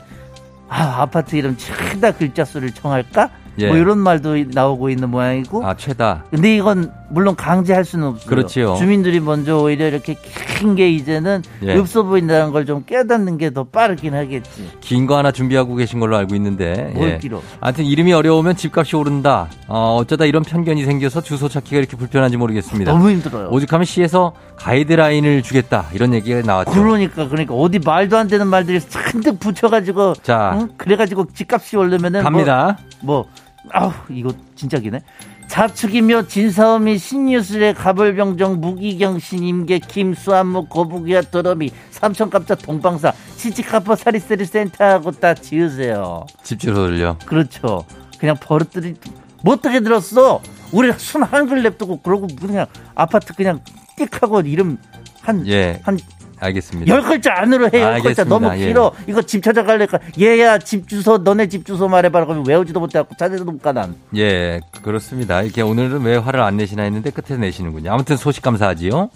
[0.69, 3.29] 아, 아파트 이름 최다 글자 수를 정할까?
[3.59, 3.67] 예.
[3.67, 5.65] 뭐 이런 말도 나오고 있는 모양이고.
[5.65, 6.25] 아, 최다.
[6.31, 8.29] 근데 이건 물론 강제할 수는 없어요.
[8.29, 8.75] 그렇지요.
[8.75, 10.15] 주민들이 먼저 오히려 이렇게
[10.57, 11.77] 긴 게 이제는 예.
[11.77, 14.69] 없어 보인다는 걸 좀 깨닫는 게 더 빠르긴 하겠지.
[14.81, 16.91] 긴 거 하나 준비하고 계신 걸로 알고 있는데.
[16.95, 17.17] 뭘 예.
[17.17, 17.41] 길어.
[17.61, 19.47] 하여튼 이름이 어려우면 집값이 오른다.
[19.67, 22.91] 어, 어쩌다 이런 편견이 생겨서 주소 찾기가 이렇게 불편한지 모르겠습니다.
[22.91, 23.49] 너무 힘들어요.
[23.49, 25.85] 오죽하면 시에서 가이드라인을 주겠다.
[25.93, 26.71] 이런 얘기가 나왔죠.
[26.71, 30.69] 그러니까 그러니까 어디 말도 안 되는 말들이 잔뜩 붙여가지고 자, 응?
[30.77, 32.77] 그래가지고 집값이 오르면은 갑니다.
[33.01, 33.25] 뭐, 뭐
[33.71, 35.01] 아우 이거 진짜 기네.
[35.47, 45.33] 자축이며 진사오미 신유술의 가벌병정 무기경신 임계 김수한목 거북이와 도러미 삼천갑자 동방사 치치카퍼 사리세리 센터하고 다
[45.33, 46.27] 지으세요.
[46.43, 47.17] 집주소를요?
[47.25, 47.83] 그렇죠.
[48.19, 48.95] 그냥 버릇들이
[49.43, 50.41] 못하게 들었어.
[50.71, 53.61] 우리 순 한글 냅두고 그러고 그냥 아파트 그냥
[53.97, 54.77] 띡 하고 이름
[55.21, 55.81] 한 예.
[55.83, 55.97] 한
[56.39, 56.93] 알겠습니다.
[56.93, 57.81] 열 글자 안으로 해.
[57.81, 58.57] 열 글자 너무 예.
[58.67, 58.91] 길어.
[58.99, 59.03] 예.
[59.11, 59.99] 이거 집 찾아갈래까?
[60.19, 62.25] 얘야 집 주소 너네 집 주소 말해봐라.
[62.25, 63.95] 그러면 외우지도 못하고 찾아도 못 가 난.
[64.15, 65.41] 예, 그렇습니다.
[65.41, 67.91] 이렇게 오늘은 왜 화를 안 내시나 했는데 끝에 내시는군요.
[67.91, 69.09] 아무튼 소식 감사하지요.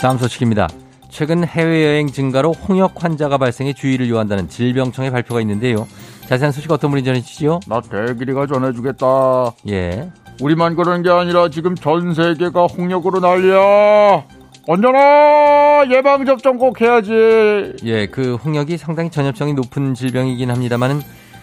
[0.00, 0.68] 다음 소식입니다.
[1.10, 5.86] 최근 해외여행 증가로 홍역 환자가 발생해 주의를 요한다는 질병청의 발표가 있는데요.
[6.28, 7.60] 자세한 소식 어떤 분이 전해주시죠?
[7.66, 9.52] 나 대길이가 전해주겠다.
[9.70, 10.10] 예.
[10.40, 14.24] 우리만 그런 게 아니라 지금 전 세계가 홍역으로 난리야.
[14.68, 17.74] 언제나 예방 접종 꼭 해야지.
[17.84, 21.00] 예, 그 홍역이 상당히 전염성이 높은 질병이긴 합니다만은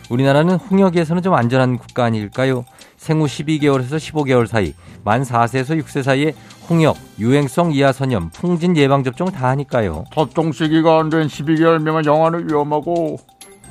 [0.09, 2.63] 우리나라는 홍역에서는 좀 안전한 국가 아닐까요?
[2.97, 6.33] 생후 12개월에서 15개월 사이, 만 4세에서 6세 사이에
[6.69, 10.05] 홍역, 유행성 이하선염, 풍진 예방 접종 다 하니까요.
[10.13, 13.17] 접종 시기가 안 된 12개월 미만 영아는 위험하고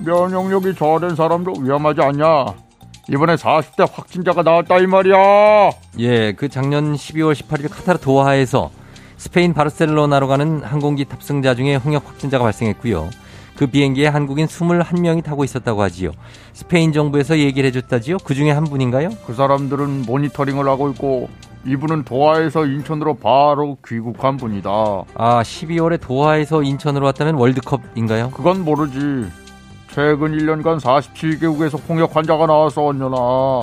[0.01, 2.47] 면역력이 저하된 사람도 위험하지 않냐?
[3.09, 5.17] 이번에 40대 확진자가 나왔다 이 말이야.
[5.99, 8.71] 예, 그 작년 12월 18일 카타르 도하에서
[9.17, 13.11] 스페인 바르셀로나로 가는 항공기 탑승자 중에 홍역 확진자가 발생했고요.
[13.57, 16.11] 그 비행기에 한국인 21명이 타고 있었다고 하지요.
[16.53, 18.19] 스페인 정부에서 얘기를 해줬다지요.
[18.25, 19.11] 그 중에 한 분인가요?
[19.27, 21.29] 그 사람들은 모니터링을 하고 있고
[21.67, 24.71] 이분은 도하에서 인천으로 바로 귀국한 분이다.
[24.71, 28.31] 아, 12월에 도하에서 인천으로 왔다면 월드컵인가요?
[28.31, 29.31] 그건 모르지.
[29.95, 33.17] 최근 1년간 47개국에서 홍역 환자가 나와서 언녀나.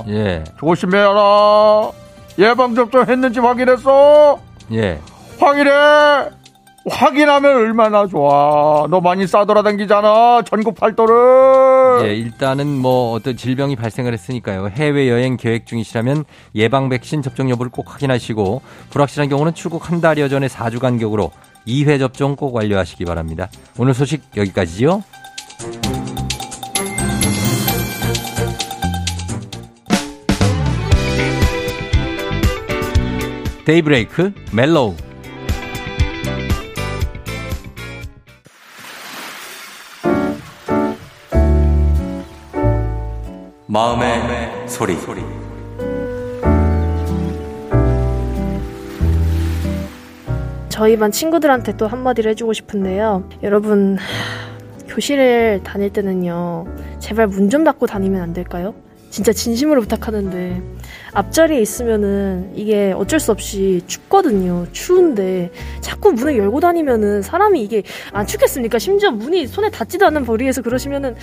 [0.07, 0.45] 예.
[0.57, 1.91] 조심해라.
[2.39, 4.39] 예방접종 했는지 확인했어?
[4.71, 4.99] 예.
[5.37, 5.71] 확인해!
[6.89, 8.87] 확인하면 얼마나 좋아.
[8.89, 10.43] 너 많이 싸돌아다니잖아.
[10.45, 12.07] 전국 팔도를.
[12.07, 14.69] 예, 일단은 뭐 어떤 질병이 발생을 했으니까요.
[14.69, 16.23] 해외 여행 계획 중이시라면
[16.55, 21.31] 예방 백신 접종 여부를 꼭 확인하시고 불확실한 경우는 출국 한 달여 전에 4주 간격으로
[21.67, 23.49] 2회 접종 꼭 완료하시기 바랍니다.
[23.77, 25.03] 오늘 소식 여기까지죠.
[33.65, 34.95] 데이브레이크, Mellow.
[43.67, 44.95] 마음의, 마음의 소리.
[44.95, 45.21] 소리.
[50.69, 53.29] 저희 반 친구들한테 또 한마디를 해주고 싶은데요.
[53.43, 53.97] 여러분,
[54.87, 56.65] 교실을 다닐 때는요,
[56.99, 58.73] 제발 문 좀 닫고 다니면 안 될까요?
[59.11, 60.61] 진짜 진심으로 부탁하는데
[61.11, 64.65] 앞자리에 있으면은 이게 어쩔 수 없이 춥거든요.
[64.71, 68.79] 추운데 자꾸 문을 열고 다니면은 사람이 이게 안 춥겠습니까?
[68.79, 71.15] 심지어 문이 손에 닿지도 않는 거리에서 그러시면은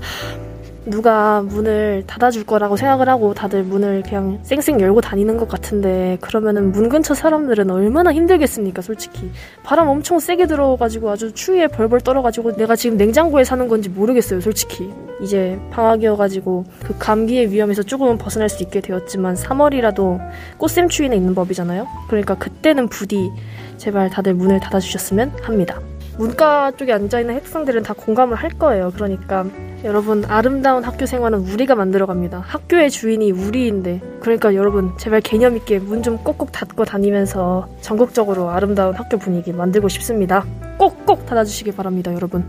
[0.00, 0.43] 하,
[0.86, 6.72] 누가 문을 닫아줄 거라고 생각을 하고 다들 문을 그냥 쌩쌩 열고 다니는 것 같은데 그러면은
[6.72, 9.30] 문 근처 사람들은 얼마나 힘들겠습니까 솔직히.
[9.62, 14.92] 바람 엄청 세게 들어가지고 아주 추위에 벌벌 떨어가지고 내가 지금 냉장고에 사는 건지 모르겠어요 솔직히.
[15.22, 20.20] 이제 방학이어가지고 그 감기의 위험에서 조금은 벗어날 수 있게 되었지만 3월이라도
[20.58, 21.86] 꽃샘 추위는 있는 법이잖아요?
[22.08, 23.30] 그러니까 그때는 부디
[23.78, 25.80] 제발 다들 문을 닫아주셨으면 합니다
[26.18, 29.44] 문과 쪽에 앉아있는 학생들은 다 공감을 할 거예요 그러니까
[29.84, 32.40] 여러분 아름다운 학교 생활은 우리가 만들어갑니다.
[32.40, 38.94] 학교의 주인이 우리인데 그러니까 여러분 제발 개념 있게 문 좀 꼭꼭 닫고 다니면서 전국적으로 아름다운
[38.94, 40.44] 학교 분위기 만들고 싶습니다.
[40.78, 42.44] 꼭꼭 닫아주시기 바랍니다, 여러분.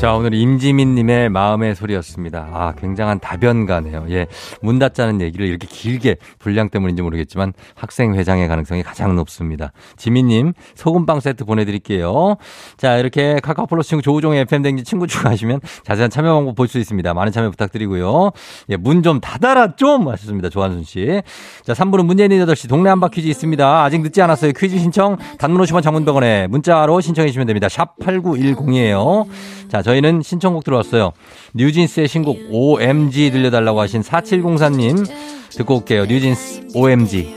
[0.00, 2.48] 자, 오늘 임지민님의 마음의 소리였습니다.
[2.54, 4.06] 아, 굉장한 다변가네요.
[4.08, 4.28] 예.
[4.62, 9.72] 문 닫자는 얘기를 이렇게 길게 분량 때문인지 모르겠지만 학생회장의 가능성이 가장 높습니다.
[9.98, 12.36] 지민님, 소금빵 세트 보내드릴게요.
[12.78, 17.12] 자, 이렇게 카카오 플러스 친구 조우종의 FM댕지 친구 추가하시면 자세한 참여 방법 볼 수 있습니다.
[17.12, 18.30] 많은 참여 부탁드리고요.
[18.70, 20.08] 예, 문 좀 닫아라 좀!
[20.08, 20.48] 하셨습니다.
[20.48, 21.20] 조한순 씨.
[21.62, 23.84] 자, 3부는 문재인 8시 동네 한바 퀴즈 있습니다.
[23.84, 24.52] 아직 늦지 않았어요.
[24.52, 27.68] 퀴즈 신청 단문 50원 장문병원에 문자로 신청해 주시면 됩니다.
[27.68, 29.26] 샵 8910이에요.
[29.70, 31.12] 자, 저희는 신청곡 들어왔어요.
[31.54, 35.06] 뉴진스의 신곡 OMG 들려달라고 하신 4704님
[35.50, 36.06] 듣고 올게요.
[36.06, 37.36] 뉴진스 OMG.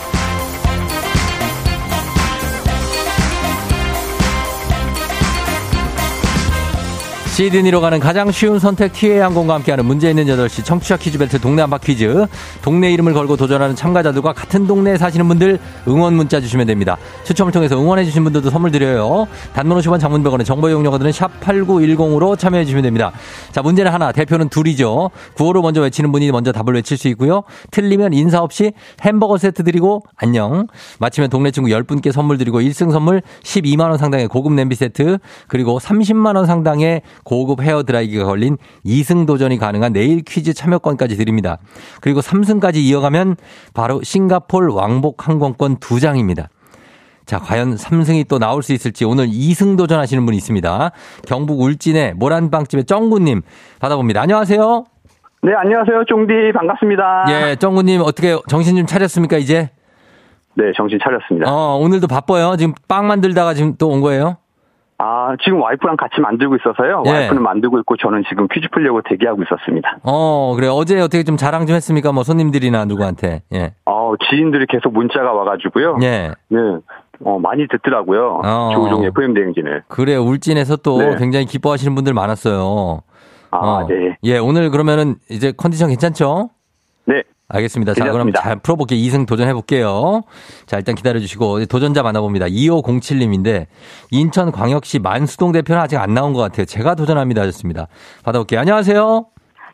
[7.31, 11.61] 시드니로 가는 가장 쉬운 선택 TA 항공과 함께하는 문제 있는 8시 청취자 퀴즈 벨트 동네
[11.61, 12.27] 한바 퀴즈.
[12.61, 16.97] 동네 이름을 걸고 도전하는 참가자들과 같은 동네에 사시는 분들 응원 문자 주시면 됩니다.
[17.23, 19.27] 추첨을 통해서 응원해 주신 분들도 선물 드려요.
[19.53, 23.13] 단문 50원 장문 100원의 정보 이용료가 드는 샵 8910으로 참여해 주시면 됩니다.
[23.53, 25.09] 자, 문제는 하나, 대표는 둘이죠.
[25.35, 27.43] 구호로 먼저 외치는 분이 먼저 답을 외칠 수 있고요.
[27.71, 30.67] 틀리면 인사 없이 햄버거 세트 드리고 안녕.
[30.99, 35.17] 마치면 동네 친구 10분께 선물 드리고 1승 선물 12만원 상당의 고급 냄비 세트
[35.47, 41.57] 그리고 30만원 상당의 고급 헤어 드라이기가 걸린 2승 도전이 가능한 내일 퀴즈 참여권까지 드립니다.
[42.01, 43.35] 그리고 3승까지 이어가면
[43.73, 46.47] 바로 싱가폴 왕복 항공권 2장입니다.
[47.25, 50.91] 자, 과연 3승이 또 나올 수 있을지 오늘 2승 도전하시는 분이 있습니다.
[51.27, 53.41] 경북 울진의 모란빵집의 쩡구님
[53.79, 54.21] 받아봅니다.
[54.21, 54.83] 안녕하세요.
[55.43, 56.03] 네, 안녕하세요.
[56.07, 57.25] 쫑디 반갑습니다.
[57.29, 59.69] 예, 쩡구님 어떻게 정신 좀 차렸습니까, 이제?
[60.55, 61.49] 네, 정신 차렸습니다.
[61.49, 62.57] 어, 오늘도 바빠요.
[62.57, 64.37] 지금 빵 만들다가 지금 또 온 거예요?
[65.03, 67.03] 아, 지금 와이프랑 같이 만들고 있어서요.
[67.07, 67.09] 예.
[67.09, 69.97] 와이프는 만들고 있고 저는 지금 퀴즈 풀려고 대기하고 있었습니다.
[70.03, 70.67] 어, 그래.
[70.67, 72.11] 어제 어떻게 좀 자랑 좀 했습니까?
[72.11, 73.41] 뭐 손님들이나 누구한테.
[73.53, 73.73] 예.
[73.85, 75.97] 어, 지인들이 계속 문자가 와 가지고요.
[76.03, 76.31] 예.
[76.49, 76.59] 네.
[77.23, 78.41] 어, 많이 듣더라고요.
[78.43, 78.69] 어.
[78.73, 79.83] 조우종 FM 대행진을.
[79.87, 80.15] 그래.
[80.15, 81.15] 울진에서 또 네.
[81.17, 83.01] 굉장히 기뻐하시는 분들 많았어요.
[83.49, 83.87] 아, 어.
[83.87, 84.17] 네.
[84.23, 86.51] 예, 오늘 그러면은 이제 컨디션 괜찮죠?
[87.05, 87.23] 네.
[87.53, 87.93] 알겠습니다.
[87.93, 88.99] 자, 그럼 잘 풀어볼게요.
[88.99, 90.21] 2승 도전해볼게요.
[90.65, 92.47] 자, 일단 기다려주시고, 도전자 만나봅니다.
[92.47, 93.65] 2507님인데,
[94.11, 96.65] 인천광역시 만수동 대표는 아직 안 나온 것 같아요.
[96.65, 97.41] 제가 도전합니다.
[97.41, 97.87] 하셨습니다.
[98.23, 98.59] 받아볼게요.
[98.59, 99.25] 안녕하세요.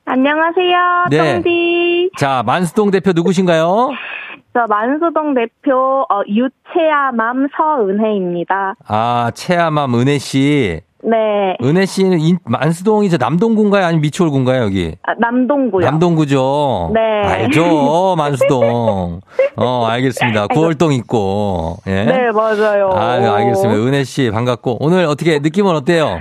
[0.06, 1.06] 안녕하세요.
[1.10, 1.34] 네.
[1.34, 2.12] 똥디.
[2.18, 3.90] 자, 만수동 대표 누구신가요?
[4.54, 8.76] 저 만수동 대표 어, 유채아맘 서은혜입니다.
[8.88, 10.82] 아, 채아맘 은혜 씨.
[11.04, 11.56] 네.
[11.64, 13.86] 은혜 씨는 인, 만수동이 저 남동구인가요?
[13.86, 14.96] 아니면 미추홀구인가요, 여기?
[15.04, 15.86] 아, 남동구요.
[15.86, 16.92] 남동구죠?
[16.94, 17.00] 네.
[17.28, 19.22] 알죠, 만수동.
[19.56, 20.48] 어, 알겠습니다.
[20.54, 21.78] 구월동 있고.
[21.88, 22.04] 예?
[22.06, 22.90] 네, 맞아요.
[22.94, 23.80] 아, 알겠습니다.
[23.82, 24.78] 은혜 씨, 반갑고.
[24.80, 26.20] 오늘 어떻게, 느낌은 어때요?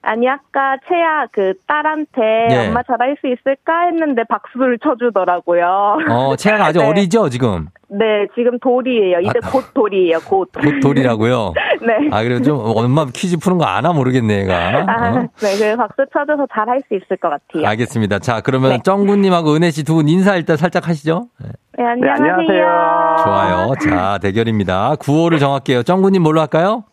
[0.00, 2.68] 아니 아까 채야 그 딸한테 예.
[2.68, 5.98] 엄마 잘할 수 있을까 했는데 박수를 쳐주더라고요.
[6.08, 6.86] 어 채야가 아주 네.
[6.88, 7.66] 어리죠 지금.
[7.88, 9.18] 네 지금 돌이에요.
[9.20, 10.18] 이제 아, 곧 돌이에요.
[10.20, 10.50] 곧.
[10.52, 11.52] 곧 돌이라고요.
[11.82, 12.08] 네.
[12.12, 14.54] 아 그래도 좀 엄마 퀴즈 푸는 거 아나 모르겠네 얘가.
[14.86, 15.14] 아, 어?
[15.40, 17.66] 네, 그 박수 쳐줘서 잘할 수 있을 것 같아요.
[17.66, 18.20] 알겠습니다.
[18.20, 18.78] 자 그러면 네.
[18.84, 21.26] 정구님하고 은혜 씨 두 분 인사 일단 살짝 하시죠.
[21.40, 22.26] 네, 네 안녕하세요.
[22.26, 22.30] 네,
[22.62, 23.16] 안녕하세요.
[23.24, 23.72] 좋아요.
[23.80, 24.94] 자 대결입니다.
[25.00, 25.82] 구호를 정할게요.
[25.82, 26.84] 정구님 뭘로 할까요?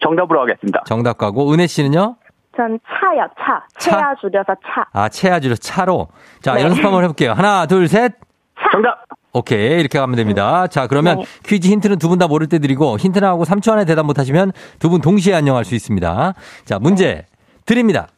[0.00, 0.82] 정답으로 하겠습니다.
[0.86, 2.16] 정답 가고 은혜 씨는요?
[2.56, 3.64] 전 차요, 차.
[3.78, 4.84] 채야 줄여서 차.
[4.92, 6.08] 아, 채야 줄여서 차로.
[6.42, 6.62] 자, 네.
[6.62, 7.32] 연습 한번 해볼게요.
[7.32, 8.12] 하나, 둘, 셋.
[8.58, 8.70] 차.
[8.72, 9.04] 정답.
[9.32, 9.80] 오케이.
[9.80, 10.66] 이렇게 가면 됩니다.
[10.66, 11.24] 자, 그러면 네.
[11.46, 14.90] 퀴즈 힌트는 두 분 다 모를 때 드리고 힌트 나하고 3초 안에 대답 못하시면 두
[14.90, 16.34] 분 동시에 안녕할 수 있습니다.
[16.66, 17.24] 자, 문제
[17.64, 18.08] 드립니다.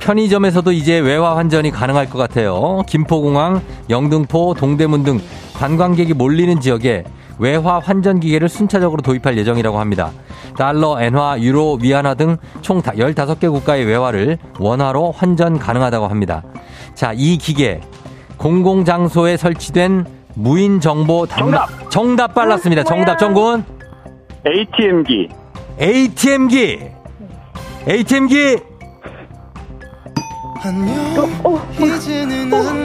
[0.00, 2.82] 편의점에서도 이제 외화 환전이 가능할 것 같아요.
[2.88, 3.60] 김포공항,
[3.90, 5.20] 영등포, 동대문 등
[5.54, 7.04] 관광객이 몰리는 지역에
[7.38, 10.10] 외화 환전 기계를 순차적으로 도입할 예정이라고 합니다.
[10.56, 16.42] 달러, 엔화, 유로, 위안화 등 총 15개 국가의 외화를 원화로 환전 가능하다고 합니다.
[16.94, 17.80] 자, 이 기계
[18.38, 21.90] 공공장소에 설치된 무인 정보 정답.
[21.90, 22.84] 정답 빨랐습니다.
[22.84, 23.64] 정답 정군.
[24.46, 25.28] ATM기.
[25.80, 26.80] ATM기.
[27.88, 28.58] ATM기.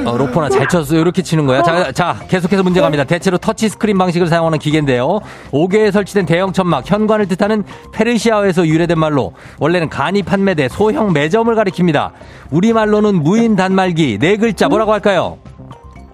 [0.06, 1.00] 어, 로퍼나 잘 쳤어요.
[1.00, 1.62] 이렇게 치는 거야.
[1.64, 3.04] 자, 자, 계속해서 문제 갑니다.
[3.04, 5.20] 대체로 터치 스크린 방식을 사용하는 기계인데요.
[5.52, 12.12] 5개에 설치된 대형 천막, 현관을 뜻하는 페르시아어에서 유래된 말로 원래는 간이 판매돼 소형 매점을 가리킵니다.
[12.52, 14.18] 우리말로는 무인 단말기.
[14.20, 15.38] 네 글자 뭐라고 할까요?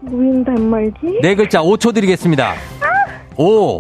[0.02, 1.20] 무인 단말기?
[1.22, 2.54] 네 글자 5초 드리겠습니다.
[3.38, 3.80] 5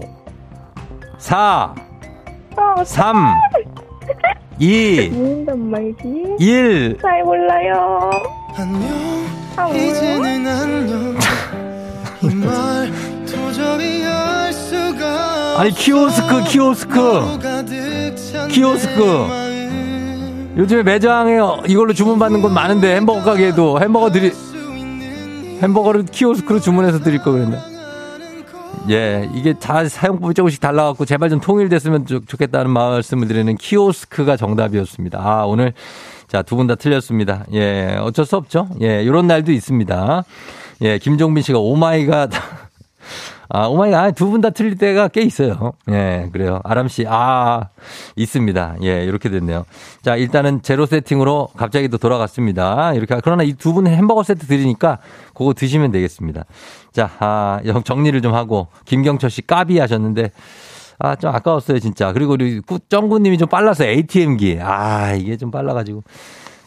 [1.17, 1.73] 4
[2.85, 3.15] 3
[4.59, 5.11] 2
[6.39, 8.09] 1잘 몰라요.
[8.55, 8.81] 안녕.
[9.55, 11.17] 아, 이제는 안녕.
[15.57, 16.97] 아니 키오스크 키오스크
[18.49, 19.27] 키오스크
[20.57, 21.37] 요즘에 매장에
[21.67, 24.31] 이걸로 주문받는 곳 많은데 햄버거 가게에도 햄버거 드리
[25.61, 27.76] 햄버거를 키오스크로 주문해서 드릴 거 그랬네.
[28.89, 35.19] 예, 이게 다 사용법이 조금씩 달라갖고 제발 좀 통일됐으면 좋, 겠다는 말씀을 드리는 키오스크가 정답이었습니다.
[35.21, 35.73] 아, 오늘
[36.27, 37.45] 자, 두 분 다 틀렸습니다.
[37.53, 38.67] 예, 어쩔 수 없죠.
[38.81, 40.23] 예, 요런 날도 있습니다.
[40.83, 42.31] 예, 김종빈 씨가 oh my god.
[43.49, 44.15] 아, oh my god.
[44.15, 45.73] 두 분 다 틀릴 때가 꽤 있어요.
[45.89, 46.59] 예, 그래요.
[46.63, 47.69] 아람 씨, 아,
[48.15, 48.75] 있습니다.
[48.83, 49.65] 예, 이렇게 됐네요.
[50.01, 52.93] 자, 일단은 제로 세팅으로 갑자기 또 돌아갔습니다.
[52.93, 53.17] 이렇게.
[53.23, 54.99] 그러나 이 두 분 햄버거 세트 드리니까
[55.33, 56.43] 그거 드시면 되겠습니다.
[56.91, 60.31] 자, 아, 정리를 좀 하고, 김경철 씨 까비 하셨는데,
[60.99, 62.11] 아, 좀 아까웠어요, 진짜.
[62.11, 64.59] 그리고 우리 쩡구님이 좀 빨라서 ATM기.
[64.61, 66.03] 아, 이게 좀 빨라가지고.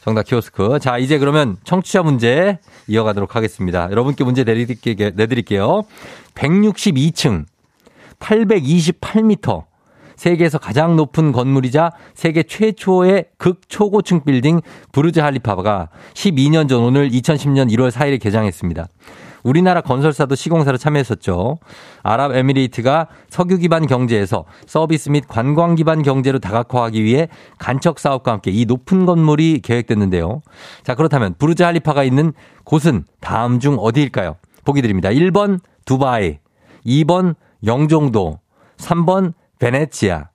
[0.03, 0.79] 정답 키오스크.
[0.81, 3.89] 자, 이제 그러면 청취자 문제 이어가도록 하겠습니다.
[3.91, 5.11] 여러분께 문제 내드릴게요.
[5.15, 5.83] 내드릴게요.
[6.35, 7.45] 162층,
[8.19, 9.65] 828m.
[10.17, 14.61] 세계에서 가장 높은 건물이자 세계 최초의 극초고층 빌딩
[14.93, 18.87] 부르즈 할리파가 12년 전 오늘 2010년 1월 4일에 개장했습니다.
[19.43, 21.59] 우리나라 건설사도 시공사로 참여했었죠.
[22.03, 27.29] 아랍에미레이트가 석유 기반 경제에서 서비스 및 관광 기반 경제로 다각화하기 위해
[27.59, 30.43] 간척 사업과 함께 이 높은 건물이 계획됐는데요.
[30.83, 32.33] 자, 그렇다면 부르즈 할리파가 있는
[32.65, 34.37] 곳은 다음 중 어디일까요?
[34.65, 35.11] 보기 드립니다.
[35.11, 36.39] 1번 두바이,
[36.87, 37.35] 2번
[37.65, 38.39] 영종도,
[38.79, 40.30] 3번 베네치아,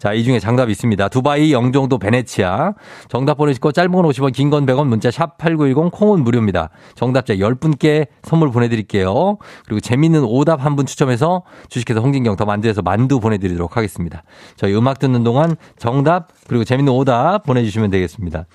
[0.00, 1.08] 자, 이 중에 정답이 있습니다.
[1.08, 2.72] 두바이, 영종도, 베네치아.
[3.08, 6.70] 정답 보내시고 짧은 건 50원, 긴 건 100원, 문자 샵 8910, 콩은 무료입니다.
[6.94, 9.36] 정답자 10분께 선물 보내드릴게요.
[9.66, 14.22] 그리고 재밌는 오답 한 분 추첨해서 주식회사 홍진경 더 만두에서 만두 보내드리도록 하겠습니다.
[14.56, 18.46] 저희 음악 듣는 동안 정답, 그리고 재밌는 오답 보내주시면 되겠습니다.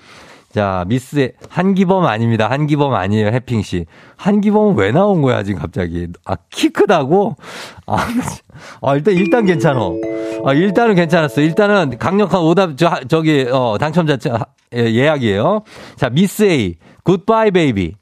[0.56, 2.50] 자, 미스의 한기범 아닙니다.
[2.50, 3.26] 한기범 아니에요.
[3.26, 3.84] 해핑 씨.
[4.16, 6.06] 한기범은 왜 나온 거야, 지금 갑자기?
[6.24, 7.36] 아, 키 크다고?
[7.86, 7.96] 아,
[8.80, 9.92] 아 일단, 일단 괜찮어.
[10.46, 11.42] 아, 일단은 괜찮았어.
[11.42, 14.16] 일단은 강력한 오답, 저, 저기, 어, 당첨자
[14.74, 15.60] 예, 예약이에요.
[15.96, 17.92] 자, Miss A, Goodbye Baby.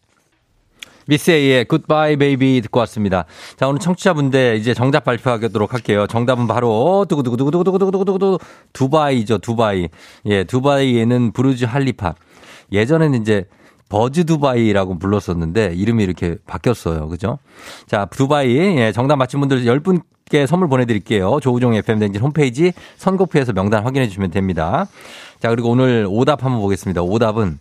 [1.08, 3.24] Miss A의 Goodbye Baby 듣고 왔습니다.
[3.56, 6.06] 자, 오늘 청취자분들 이제 정답 발표하도록 할게요.
[6.06, 8.38] 정답은 바로 두구두구두구두구두구두구두구
[8.72, 9.88] 두바이죠, 두바이.
[10.26, 12.14] 예, 두바이에는 부르즈 할리파.
[12.72, 13.46] 예전에는 이제
[13.88, 17.08] 버즈 두바이라고 불렀었는데 이름이 이렇게 바뀌었어요.
[17.08, 17.38] 그죠?
[17.86, 18.56] 자, 두바이.
[18.56, 21.38] 예, 정답 맞힌 분들 10분 께 선물 보내드릴게요.
[21.40, 24.86] 조우종 FM 댕진 홈페이지 선곡표에서 명단 확인해 주시면 됩니다.
[25.38, 27.02] 자, 그리고 오늘 오답 한번 보겠습니다.
[27.02, 27.58] 오답은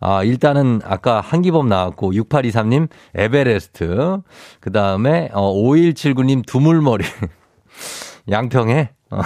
[0.00, 4.18] 아, 일단은 아까 한기범 나왔고 6823님 에베레스트.
[4.60, 7.04] 그다음에 어 5179님 두물머리.
[8.28, 9.20] 양평에 어,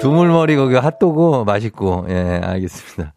[0.00, 3.12] 두물머리 거기 핫도그 맛있고, 예, 알겠습니다.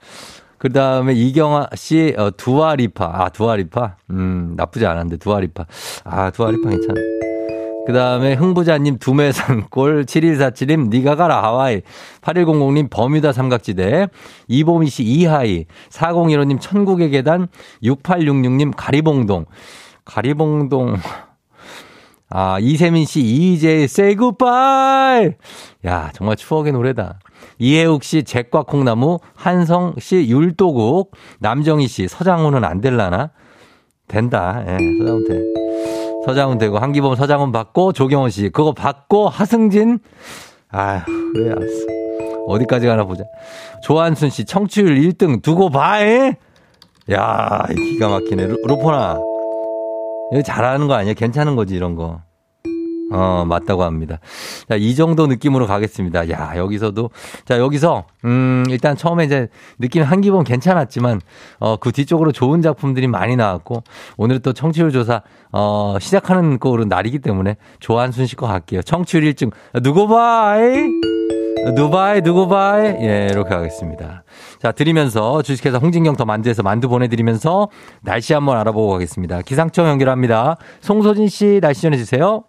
[0.57, 3.05] 그 다음에 이경아 씨, 어, 두아리파.
[3.05, 3.95] 아, 두아리파?
[4.11, 5.65] 음, 나쁘지 않은데, 두아리파.
[6.03, 6.93] 아, 두아리파 괜찮아.
[7.85, 11.81] 그 다음에 흥부자님 두매산골 7147님 니가 가라 하와이
[12.21, 14.07] 8100님 버뮤다 삼각지대
[14.47, 17.49] 이보미 씨 이하이 4015님 천국의 계단
[17.83, 19.45] 6866님 가리봉동
[20.05, 20.95] 가리봉동
[22.35, 25.33] 아 이세민 씨 이제 say goodbye.
[25.85, 27.19] 야 정말 추억의 노래다.
[27.59, 33.29] 이혜욱 씨 잭과 콩나무 한성 씨 율도국 남정희 씨 서장훈은 안 될라나?
[34.07, 34.63] 된다.
[34.65, 35.39] 예 서장훈 돼.
[36.25, 39.99] 서장훈 되고 한기범 서장훈 받고 조경원 씨 그거 받고 하승진?
[40.71, 41.85] 아휴 그래 알았어.
[42.47, 43.25] 어디까지 가나 보자.
[43.83, 46.31] 조한순 씨 청취율 1등 두고 봐야
[47.05, 48.47] 기가 막히네.
[48.47, 49.19] 루, 루포나
[50.33, 52.21] 이거 잘하는 거 아니야 괜찮은 거지 이런 거
[53.13, 54.19] 어, 맞다고 합니다.
[54.67, 56.31] 자, 이 정도 느낌으로 가겠습니다.
[56.31, 57.11] 야, 여기서도,
[57.45, 61.21] 자, 여기서, 음, 일단 처음에 이제 느낌 한 기본 괜찮았지만,
[61.59, 63.83] 어, 그 뒤쪽으로 좋은 작품들이 많이 나왔고,
[64.17, 65.21] 오늘 또 청취율 조사,
[65.51, 68.81] 어, 시작하는 거로 날이기 때문에 조한순 씨거 갈게요.
[68.81, 69.51] 청취율 1등.
[69.83, 70.89] 누구 바이?
[71.75, 72.95] 누바이, 누구 바이?
[73.01, 74.23] 예, 이렇게 하겠습니다.
[74.59, 77.69] 자, 드리면서 주식회사 홍진경 더 만두에서 만두 보내드리면서
[78.01, 79.41] 날씨 한번 알아보고 가겠습니다.
[79.41, 80.57] 기상청 연결합니다.
[80.81, 82.43] 송소진 씨 날씨 전해주세요.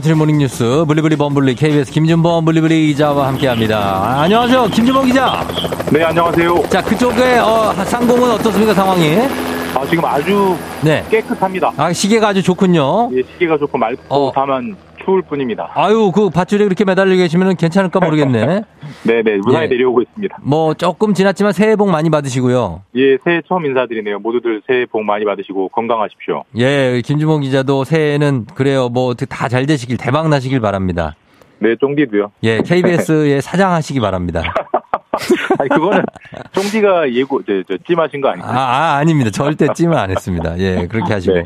[0.00, 4.22] 간추린 모닝뉴스 블리블리 범블리 KBS 김준범 블리블리 기자와 함께합니다.
[4.22, 5.46] 안녕하세요, 김준범 기자.
[5.92, 6.62] 네, 안녕하세요.
[6.70, 9.18] 자, 그쪽에 어, 상공은 어떻습니까 상황이?
[9.74, 11.04] 아, 지금 아주 네.
[11.10, 11.72] 깨끗합니다.
[11.76, 13.10] 아, 시계가 아주 좋군요.
[13.14, 14.32] 예, 시계가 좋고 맑고 어.
[14.34, 14.74] 다만
[15.04, 15.70] 추울 뿐입니다.
[15.74, 18.62] 아유, 그 밧줄에 그렇게 매달려 계시면 괜찮을까 모르겠네.
[19.06, 19.68] 네네, 무사히 예.
[19.68, 20.38] 내려오고 있습니다.
[20.42, 22.82] 뭐 조금 지났지만 새해 복 많이 받으시고요.
[22.96, 24.18] 예, 새해 처음 인사드리네요.
[24.20, 26.44] 모두들 새해 복 많이 받으시고 건강하십시오.
[26.58, 28.88] 예, 김주몽 기자도 새해는 그래요.
[28.88, 31.14] 뭐 다 잘 되시길 대박 나시길 바랍니다.
[31.58, 32.30] 네, 쫑디도요.
[32.44, 34.42] 예, KBS에 사장 하시기 바랍니다.
[35.58, 36.02] 아니, 그거는
[36.52, 38.46] 쫑디가 예고, 저, 저, 찜하신 거 아니에요?
[38.46, 39.30] 아, 아, 아닙니다.
[39.30, 40.58] 절대 찜을 안 했습니다.
[40.58, 41.34] 예, 그렇게 하시고.
[41.34, 41.42] 네.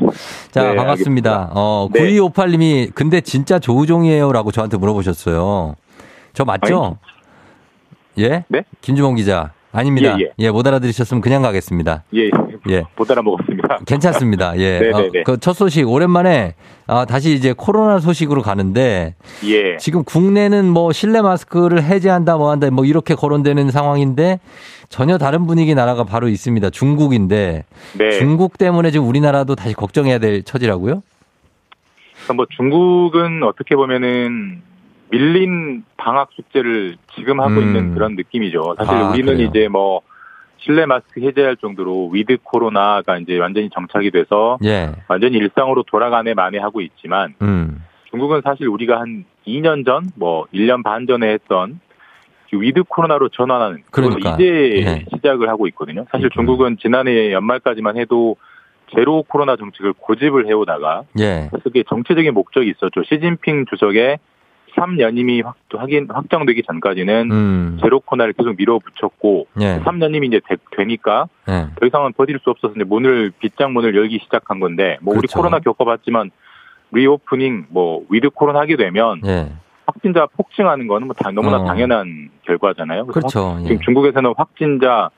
[0.51, 1.31] 자, 네, 반갑습니다.
[1.31, 1.51] 알겠습니다.
[1.53, 4.31] 어, 9258님이, 근데 진짜 조우종이에요?
[4.31, 5.75] 라고 저한테 물어보셨어요.
[6.33, 6.97] 저 맞죠?
[8.17, 8.45] 아니, 예?
[8.47, 8.63] 네?
[8.81, 9.51] 김주몽 기자.
[9.71, 10.15] 아닙니다.
[10.19, 10.31] 예, 예.
[10.39, 12.03] 예, 못 알아들으셨으면 그냥 가겠습니다.
[12.13, 12.29] 예,
[12.69, 12.83] 예.
[12.95, 13.79] 못 알아먹었습니다.
[13.85, 14.57] 괜찮습니다.
[14.57, 14.79] 예.
[14.79, 15.19] 네, 네, 네.
[15.21, 16.55] 어, 그첫 소식 오랜만에
[16.87, 19.77] 아, 다시 이제 코로나 소식으로 가는데 예.
[19.77, 24.39] 지금 국내는 뭐 실내 마스크를 해제한다 뭐 한다 뭐 이렇게 거론되는 상황인데
[24.89, 26.69] 전혀 다른 분위기 나라가 바로 있습니다.
[26.69, 27.65] 중국인데
[27.97, 28.11] 네.
[28.11, 31.01] 중국 때문에 지금 우리나라도 다시 걱정해야 될 처지라고요?
[32.25, 34.61] 그러니까 뭐 중국은 어떻게 보면은
[35.09, 37.61] 밀린 방학 숙제를 지금 하고 음.
[37.61, 38.75] 있는 그런 느낌이죠.
[38.77, 39.47] 사실 아, 우리는 그래요?
[39.47, 40.01] 이제 뭐
[40.65, 44.91] 실내 마스크 해제할 정도로 위드 코로나가 이제 완전히 정착이 돼서 예.
[45.07, 47.83] 완전히 일상으로 돌아가네 만에 하고 있지만 음.
[48.09, 51.79] 중국은 사실 우리가 한 2년 전, 뭐 1년 반 전에 했던
[52.49, 54.35] 그 위드 코로나로 전환하는 그러니까.
[54.35, 54.43] 이제
[54.85, 55.05] 예.
[55.13, 56.05] 시작을 하고 있거든요.
[56.11, 56.29] 사실 음.
[56.33, 58.35] 중국은 지난해 연말까지만 해도
[58.95, 61.49] 제로 코로나 정책을 고집을 해오다가 예.
[61.63, 63.03] 그게 정치적인 목적이 있었죠.
[63.03, 64.17] 시진핑 주석의
[64.75, 67.77] 3연임이 확, 확인, 확정되기 전까지는 음.
[67.81, 69.79] 제로 코로나를 계속 밀어붙였고 예.
[69.79, 71.87] 3연임이 이제 되니까 더 예.
[71.87, 75.19] 이상은 버틸 수 없어서 이제 문을 빗장 문을 열기 시작한 건데 뭐 그렇죠.
[75.19, 76.31] 우리 코로나 겪어봤지만
[76.91, 79.51] 리오프닝 뭐 위드 코로나 하게 되면 예.
[79.85, 81.65] 확진자 폭증하는 거는 뭐 다, 너무나 어.
[81.65, 83.07] 당연한 결과잖아요.
[83.07, 83.57] 그렇죠.
[83.61, 83.79] 지금 예.
[83.83, 85.09] 중국에서는 확진자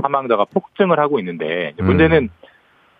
[0.00, 2.28] 사망자가 폭증을 하고 있는데 문제는 음.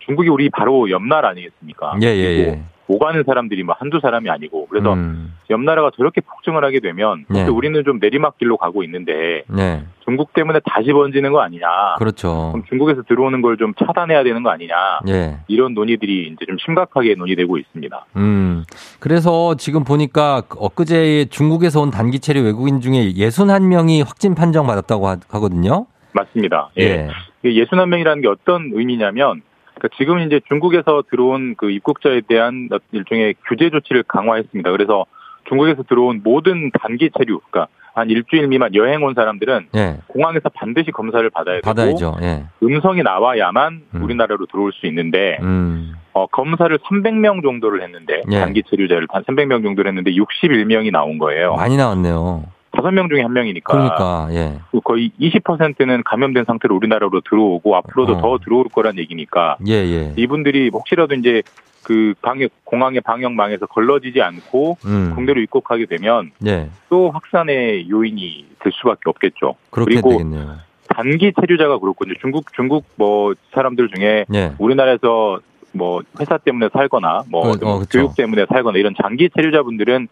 [0.07, 1.99] 중국이 우리 바로 옆나라 아니겠습니까?
[2.03, 2.63] 예, 예, 예.
[2.89, 5.35] 오가는 사람들이 뭐 한두 사람이 아니고 그래서 음.
[5.51, 7.47] 옆 나라가 저렇게 폭증을 하게 되면 네.
[7.47, 9.83] 우리는 좀 내리막길로 가고 있는데 네.
[10.05, 11.67] 중국 때문에 다시 번지는 거 아니냐.
[11.99, 12.51] 그렇죠.
[12.53, 14.75] 그럼 중국에서 들어오는 걸 좀 차단해야 되는 거 아니냐.
[15.07, 15.39] 네.
[15.49, 18.07] 이런 논의들이 이제 좀 심각하게 논의되고 있습니다.
[18.17, 18.65] 음.
[19.01, 25.87] 그래서 지금 보니까 엊그제 중국에서 온 단기 체류 외국인 중에 61명이 확진 판정 받았다고 하거든요.
[26.13, 26.69] 맞습니다.
[26.79, 27.09] 예.
[27.45, 27.51] 예.
[27.51, 29.43] 61명이라는 게 어떤 의미냐면
[29.77, 34.71] 그러니까 지금 이제 중국에서 들어온 그 입국자에 대한 일종의 규제 조치를 강화했습니다.
[34.73, 35.05] 그래서
[35.49, 39.99] 중국에서 들어온 모든 단기 체류, 그러니까 한 일주일 미만 여행 온 사람들은 예.
[40.09, 42.17] 공항에서 반드시 검사를 받아야 되고 받아야죠.
[42.21, 42.45] 예.
[42.63, 44.03] 음성이 나와야만 음.
[44.03, 45.95] 우리나라로 들어올 수 있는데 음.
[46.13, 48.41] 어, 검사를 300명 정도를 했는데 예.
[48.41, 51.55] 단기 체류자를 한 300명 정도를 했는데 61명이 나온 거예요.
[51.55, 52.45] 많이 나왔네요.
[52.77, 53.73] 다섯 명 중에 한 명이니까.
[53.73, 54.59] 그러니까, 예.
[54.85, 58.21] 거의 20%는 감염된 상태로 우리나라로 들어오고 앞으로도 어.
[58.21, 59.57] 더 들어올 거란 얘기니까.
[59.67, 60.13] 예, 예.
[60.17, 61.43] 이분들이 혹시라도 이제
[61.83, 65.13] 그 방역 공항의 방역망에서 걸러지지 않고 음.
[65.15, 66.69] 국내로 입국하게 되면 예.
[66.91, 69.55] 또 확산의 요인이 될 수밖에 없겠죠.
[69.71, 70.57] 그리고 되겠네요.
[70.89, 74.53] 단기 체류자가 그렇고 이제 중국 중국 뭐 사람들 중에 예.
[74.59, 75.41] 우리나라에서
[75.73, 80.09] 뭐 회사 때문에 살거나 뭐 어, 어, 교육 때문에 살거나 이런 장기 체류자분들은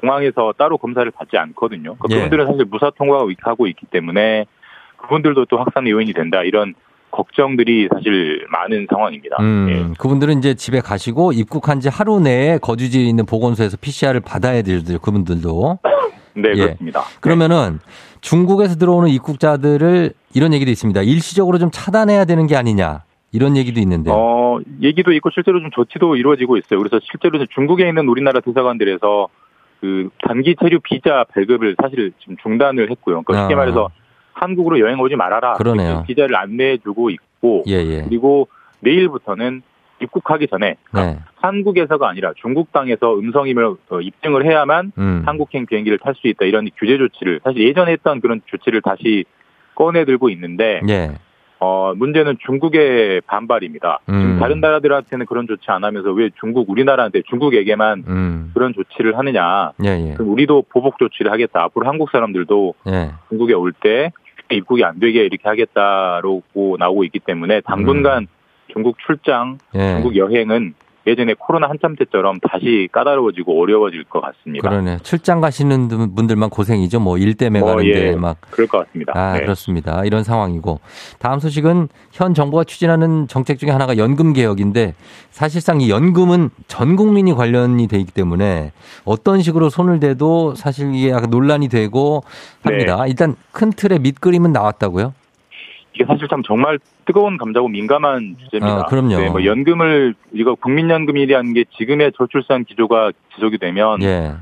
[0.00, 1.96] 공항에서 따로 검사를 받지 않거든요.
[1.96, 2.14] 그러니까 예.
[2.16, 4.46] 그분들은 사실 무사 통과하고 있기 때문에
[4.96, 6.74] 그분들도 또 확산 요인이 된다 이런
[7.10, 9.36] 걱정들이 사실 많은 상황입니다.
[9.40, 9.94] 음, 예.
[9.98, 14.98] 그분들은 이제 집에 가시고 입국한 지 하루 내에 거주지에 있는 보건소에서 PCR을 받아야 되죠.
[14.98, 15.78] 그분들도.
[16.34, 16.54] 네, 예.
[16.54, 17.02] 그렇습니다.
[17.20, 17.80] 그러면은
[18.20, 21.02] 중국에서 들어오는 입국자들을 이런 얘기도 있습니다.
[21.02, 23.04] 일시적으로 좀 차단해야 되는 게 아니냐.
[23.32, 24.10] 이런 얘기도 있는데.
[24.12, 26.78] 어, 얘기도 있고 실제로 좀 조치도 이루어지고 있어요.
[26.78, 29.28] 그래서 실제로 중국에 있는 우리나라 대사관들에서
[29.80, 33.22] 그 단기 체류 비자 발급을 사실 지금 중단을 했고요.
[33.22, 33.58] 그러니까 쉽게 아.
[33.58, 33.90] 말해서
[34.32, 35.54] 한국으로 여행 오지 말아라.
[35.54, 36.04] 그러네요.
[36.06, 38.02] 비자를 안내해주고 있고 예, 예.
[38.02, 38.48] 그리고
[38.80, 39.62] 내일부터는
[40.00, 41.20] 입국하기 전에 그러니까 네.
[41.36, 45.22] 한국에서가 아니라 중국 땅에서 음성임을 어, 입증을 해야만 음.
[45.26, 49.24] 한국행 비행기를 탈 수 있다 이런 규제 조치를 사실 예전에 했던 그런 조치를 다시
[49.74, 51.14] 꺼내들고 있는데 예.
[51.60, 54.00] 어, 문제는 중국의 반발입니다.
[54.08, 54.20] 음.
[54.20, 58.50] 지금 다른 나라들한테는 그런 조치 안 하면서 왜 중국, 우리나라한테 중국에게만 음.
[58.54, 59.72] 그런 조치를 하느냐.
[59.84, 60.14] 예, 예.
[60.14, 61.64] 그럼 우리도 보복 조치를 하겠다.
[61.64, 63.10] 앞으로 한국 사람들도 예.
[63.28, 64.12] 중국에 올 때
[64.50, 68.26] 입국이 안 되게 이렇게 하겠다라고 나오고 있기 때문에 당분간 음.
[68.72, 69.94] 중국 출장, 예.
[69.94, 70.74] 중국 여행은
[71.08, 74.68] 예전에 코로나 한참 때처럼 다시 까다로워지고 어려워질 것 같습니다.
[74.68, 74.98] 그러네.
[75.02, 77.00] 출장 가시는 분들만 고생이죠.
[77.00, 78.36] 뭐 일 때문에 어, 가는데 예, 막.
[78.50, 79.12] 그럴 것 같습니다.
[79.16, 79.40] 아, 네.
[79.40, 80.04] 그렇습니다.
[80.04, 80.80] 이런 상황이고.
[81.18, 84.94] 다음 소식은 현 정부가 추진하는 정책 중에 하나가 연금 개혁인데
[85.30, 88.72] 사실상 이 연금은 전 국민이 관련이 되기 때문에
[89.04, 92.22] 어떤 식으로 손을 대도 사실 이게 약간 논란이 되고
[92.62, 93.02] 합니다.
[93.02, 93.10] 네.
[93.10, 95.14] 일단 큰 틀의 밑그림은 나왔다고요?
[95.98, 98.82] 이게 사실 참 정말 뜨거운 감자고 민감한 주제입니다.
[98.82, 99.16] 아, 그럼요.
[99.16, 104.34] 네, 뭐 연금을 이거 국민연금이라는 게 지금의 저출산 기조가 지속이 되면 예.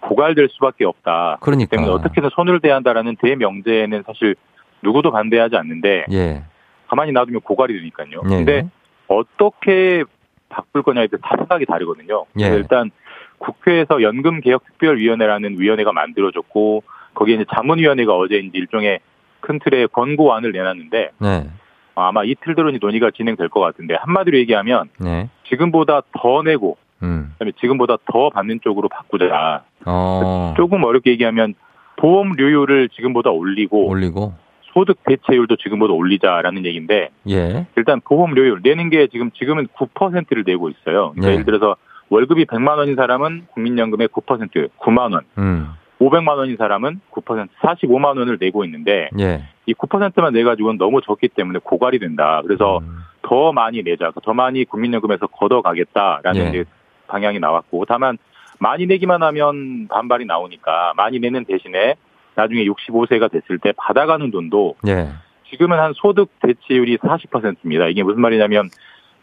[0.00, 1.36] 고갈될 수밖에 없다.
[1.42, 1.76] 그러니까.
[1.76, 4.36] 때문에 어떻게든 손을 대야 한다라는 대명제에는 사실
[4.80, 6.44] 누구도 반대하지 않는데 예.
[6.88, 8.22] 가만히 놔두면 고갈이 되니까요.
[8.30, 8.36] 예.
[8.36, 8.68] 근데
[9.06, 10.04] 어떻게
[10.48, 12.24] 바꿀 거냐에 대해서 다 생각이 다르거든요.
[12.40, 12.46] 예.
[12.46, 12.90] 일단
[13.36, 19.00] 국회에서 연금개혁특별위원회라는 위원회가 만들어졌고 거기에 이제 자문위원회가 어제 이제 일종의
[19.42, 21.50] 큰 틀의 권고안을 내놨는데 네.
[21.94, 25.28] 아마 이틀 들은 논의가 진행될 것 같은데 한마디로 얘기하면 네.
[25.48, 27.32] 지금보다 더 내고 음.
[27.32, 29.64] 그다음에 지금보다 더 받는 쪽으로 바꾸자.
[29.84, 30.54] 어.
[30.56, 31.54] 조금 어렵게 얘기하면
[31.96, 34.34] 보험료율을 지금보다 올리고, 올리고
[34.72, 37.66] 소득 대체율도 지금보다 올리자라는 얘기인데 예.
[37.76, 41.10] 일단 보험료율 내는 게 지금 지금은 9%를 내고 있어요.
[41.10, 41.32] 그러니까 예.
[41.32, 41.76] 예를 들어서
[42.08, 45.20] 월급이 100만 원인 사람은 국민연금의 9% 9만 원.
[45.38, 45.68] 음.
[46.02, 49.42] 500만 원인 사람은 9% 45만 원을 내고 있는데 예.
[49.66, 52.40] 이 9%만 내 가지고는 너무 적기 때문에 고갈이 된다.
[52.42, 52.98] 그래서 음.
[53.22, 56.64] 더 많이 내자, 더 많이 국민연금에서 걷어가겠다라는 예.
[57.06, 58.18] 방향이 나왔고 다만
[58.58, 61.94] 많이 내기만 하면 반발이 나오니까 많이 내는 대신에
[62.34, 65.08] 나중에 65세가 됐을 때 받아가는 돈도 예.
[65.50, 67.88] 지금은 한 소득 대체율이 40%입니다.
[67.88, 68.70] 이게 무슨 말이냐면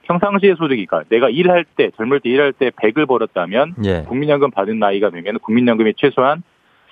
[0.03, 4.03] 평상시의 소득이니까 내가 일할 때 젊을 때 일할 때 100을 벌었다면 예.
[4.03, 6.43] 국민연금 받은 나이가 되면 국민연금이 최소한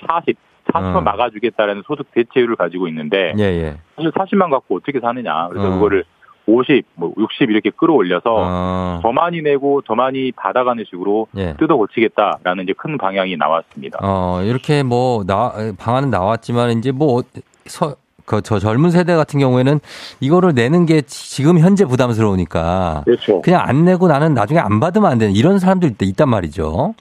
[0.08, 0.38] 40,
[0.74, 1.02] 40만 어.
[1.02, 3.78] 막아주겠다라는 소득 대체율을 가지고 있는데 예, 예.
[3.96, 5.48] 사실 40만 갖고 어떻게 사느냐.
[5.50, 5.72] 그래서 어.
[5.72, 6.04] 그거를
[6.46, 9.00] 50, 뭐 60 이렇게 끌어올려서 어.
[9.02, 11.56] 더 많이 내고 더 많이 받아가는 식으로 예.
[11.58, 14.00] 뜯어 고치겠다라는 이제 큰 방향이 나왔습니다.
[14.02, 17.22] 어, 이렇게 뭐 나, 방안은 나왔지만 이제 뭐
[17.66, 17.96] 서,
[18.28, 19.80] 그 저 젊은 세대 같은 경우에는
[20.20, 23.42] 이거를 내는 게 지금 현재 부담스러우니까 그렇죠.
[23.42, 26.94] 그냥 안 내고 나는 나중에 안 받으면 안 되는 이런 사람들 있단 말이죠.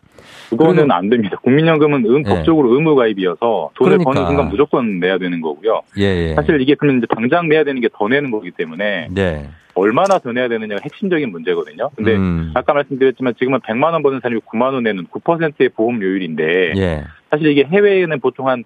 [0.51, 1.37] 그거는 안 됩니다.
[1.43, 2.23] 국민연금은 음, 예.
[2.29, 4.11] 법적으로 의무 가입이어서 돈을 그러니까.
[4.11, 5.83] 버는 순간 무조건 내야 되는 거고요.
[5.99, 6.35] 예, 예.
[6.35, 9.49] 사실 이게 그러면 이제 당장 내야 되는 게 더 내는 거기 때문에 네.
[9.75, 11.91] 얼마나 더 내야 되느냐가 핵심적인 문제거든요.
[11.97, 12.51] 근데 음.
[12.55, 17.05] 아까 말씀드렸지만 지금은 100만 원 버는 사람이 9만 원 내는 9%의 보험료율인데 예.
[17.31, 18.65] 사실 이게 해외에는 보통 한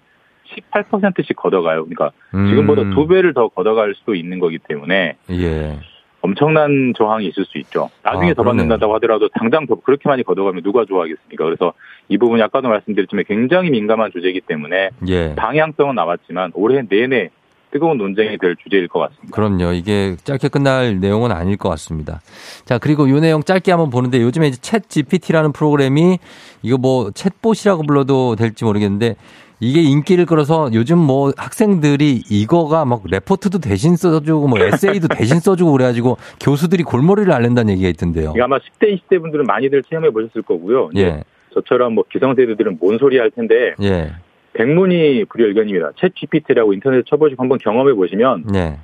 [0.72, 1.84] 18%씩 걷어가요.
[1.84, 2.48] 그러니까 음.
[2.48, 5.78] 지금보다 두 배를 더 걷어갈 수도 있는 거기 때문에 예.
[6.22, 7.88] 엄청난 저항이 있을 수 있죠.
[8.02, 11.44] 나중에 아, 더 받는다고 하더라도 당장 더 그렇게 많이 걷어가면 누가 좋아하겠습니까?
[11.44, 11.72] 그래서
[12.08, 15.34] 이 부분이 아까도 말씀드렸지만 굉장히 민감한 주제이기 때문에 예.
[15.34, 17.30] 방향성은 나왔지만 올해 내내
[17.70, 19.34] 뜨거운 논쟁이 될 주제일 것 같습니다.
[19.34, 19.72] 그럼요.
[19.72, 22.20] 이게 짧게 끝날 내용은 아닐 것 같습니다.
[22.64, 26.18] 자, 그리고 이 내용 짧게 한번 보는데 요즘에 이제 챗 GPT라는 프로그램이
[26.62, 29.16] 이거 뭐 챗봇이라고 불러도 될지 모르겠는데
[29.60, 35.72] 이게 인기를 끌어서 요즘 뭐 학생들이 이거가 막 레포트도 대신 써주고 뭐 에세이도 대신 써주고
[35.72, 38.32] 그래가지고 교수들이 골머리를 앓는다는 얘기가 있던데요.
[38.40, 40.90] 아마 10대, 20대 분들은 많이들 체험해 보셨을 거고요.
[40.96, 41.22] 예.
[41.52, 43.74] 저처럼 뭐 기성세대들은 뭔 소리 할 텐데.
[43.82, 44.12] 예.
[44.52, 45.92] 백문이 불여일견입니다.
[45.92, 48.44] 챗 GPT라고 인터넷에 쳐보시고 한번 경험해 보시면.
[48.54, 48.78] 예.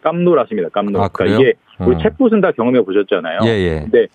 [0.00, 0.68] 깜놀하십니다.
[0.68, 1.02] 깜놀.
[1.02, 1.86] 아, 그러니까 이게 어.
[1.86, 3.40] 챗봇은 다 경험해 보셨잖아요.
[3.44, 3.80] 예, 예.
[3.80, 4.06] 근데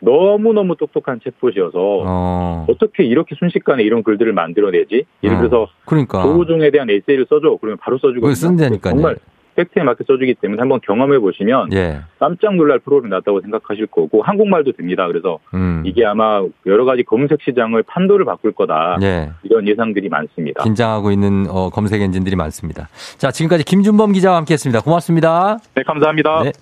[0.00, 2.66] 너무너무 똑똑한 챗봇이어서 어.
[2.78, 5.04] 떻게 이렇게 순식간에 이런 글들을 만들어내지?
[5.22, 5.38] 예를 어.
[5.40, 5.68] 들어서 어.
[5.84, 6.22] 그러니까.
[6.22, 7.58] 조우종에 대한 에세이를 써줘.
[7.60, 8.94] 그러면 바로 써주고 쓴다니까요.
[8.94, 9.16] 정말
[9.54, 12.00] 팩트에 맞게 써주기 때문에 한번 경험해 보시면 예.
[12.18, 15.06] 깜짝 놀랄 프로그램이 나왔다고 생각하실 거고 한국말도 됩니다.
[15.06, 15.82] 그래서 음.
[15.84, 19.30] 이게 아마 여러 가지 검색 시장을 판도를 바꿀 거다 예.
[19.42, 20.62] 이런 예상들이 많습니다.
[20.64, 22.88] 긴장하고 있는 어, 검색 엔진들이 많습니다.
[23.18, 24.80] 자 지금까지 김준범 기자와 함께했습니다.
[24.82, 25.58] 고맙습니다.
[25.74, 26.42] 네 감사합니다.
[26.44, 26.52] 네.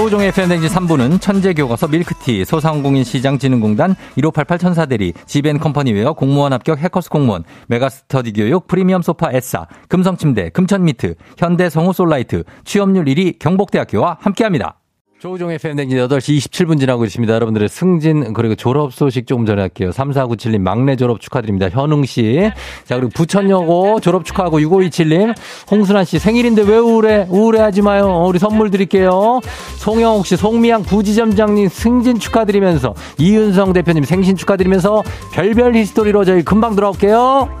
[0.00, 8.32] 조우종의 FM댕진 3부는 천재교과서 밀크티, 소상공인 시장진흥공단, 1588 천사대리, 지벤컴퍼니웨어, 공무원 합격 해커스 공무원, 메가스터디
[8.32, 14.79] 교육, 프리미엄 소파 에싸, 금성침대, 금천미트, 현대성우 솔라이트, 취업률 1위 경복대학교와 함께합니다.
[15.20, 17.34] 조우종의 FM댕진 8시 27분 지나고 있습니다.
[17.34, 19.90] 여러분들의 승진, 그리고 졸업 소식 조금 전해 할게요.
[19.90, 21.68] 3497님, 막내 졸업 축하드립니다.
[21.68, 22.50] 현웅 씨.
[22.86, 25.34] 자, 그리고 부천여고 졸업 축하하고 6527님,
[25.70, 27.26] 홍순환 씨 생일인데 왜 우울해?
[27.28, 28.24] 우울해하지 마요.
[28.26, 29.40] 우리 선물 드릴게요.
[29.76, 35.02] 송영옥 씨, 송미양 부지점장님 승진 축하드리면서, 이윤성 대표님 생신 축하드리면서,
[35.34, 37.60] 별별 히스토리로 저희 금방 돌아올게요.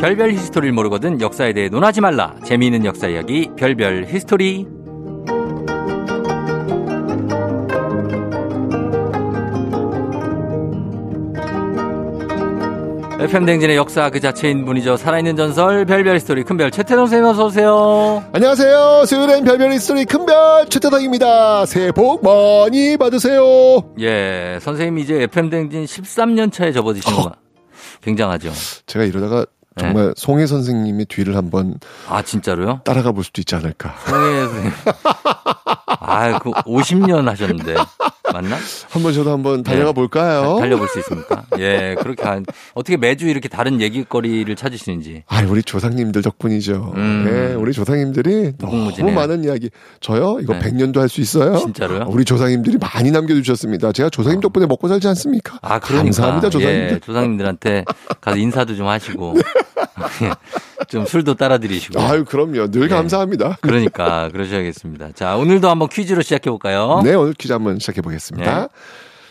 [0.00, 2.34] 별별 히스토리를 모르거든 역사에 대해 논하지 말라.
[2.46, 4.66] 재미있는 역사 이야기 별별 히스토리.
[13.20, 14.96] FM 댕진의 역사 그 자체인 분이죠.
[14.96, 18.24] 살아있는 전설 별별 히스토리 큰별 최태성 선생님 어서 오세요.
[18.32, 19.04] 안녕하세요.
[19.04, 21.66] 수요일엔 별별 히스토리 큰별 최태성입니다.
[21.66, 23.42] 새해 복 많이 받으세요.
[24.00, 27.32] 예, 선생님 이제 FM 댕진 13년 차에 접어드신 거
[28.00, 28.50] 굉장하죠.
[28.86, 29.44] 제가 이러다가
[29.78, 30.12] 정말 네.
[30.16, 32.80] 송해 선생님의 뒤를 한번 아 진짜로요?
[32.84, 33.94] 따라가 볼 수도 있지 않을까.
[34.06, 34.72] 송해 선생님.
[36.00, 37.74] 아, 그 50년 하셨는데
[38.32, 38.56] 맞나?
[38.90, 39.92] 한번 저도 한번 달려가 네.
[39.94, 40.56] 볼까요?
[40.58, 41.44] 달려볼 수 있습니까?
[41.58, 42.44] 예, 그렇게 한
[42.74, 45.24] 어떻게 매주 이렇게 다른 얘기거리를 찾으시는지.
[45.26, 46.92] 아, 우리 조상님들 덕분이죠.
[46.96, 47.24] 음.
[47.28, 49.70] 네, 우리 조상님들이 너무 많은 이야기.
[50.00, 50.38] 저요?
[50.40, 50.60] 이거 네.
[50.60, 51.56] 100년도 할 수 있어요?
[51.56, 52.04] 진짜로요?
[52.08, 53.90] 우리 조상님들이 많이 남겨주셨습니다.
[53.90, 54.40] 제가 조상님 어.
[54.42, 55.58] 덕분에 먹고 살지 않습니까?
[55.60, 56.04] 아, 그러니까.
[56.04, 56.92] 감사합니다, 조상님들.
[56.94, 57.84] 예, 조상님들한테
[58.20, 59.34] 가서 인사도 좀 하시고.
[60.88, 62.00] 좀 술도 따라 드리시고.
[62.00, 62.70] 아유, 그럼요.
[62.70, 62.88] 늘 네.
[62.88, 63.58] 감사합니다.
[63.60, 65.12] 그러니까 그러셔야겠습니다.
[65.14, 67.00] 자, 오늘도 한번 퀴즈로 시작해 볼까요?
[67.04, 68.60] 네, 오늘 퀴즈 한번 시작해 보겠습니다.
[68.60, 68.68] 네.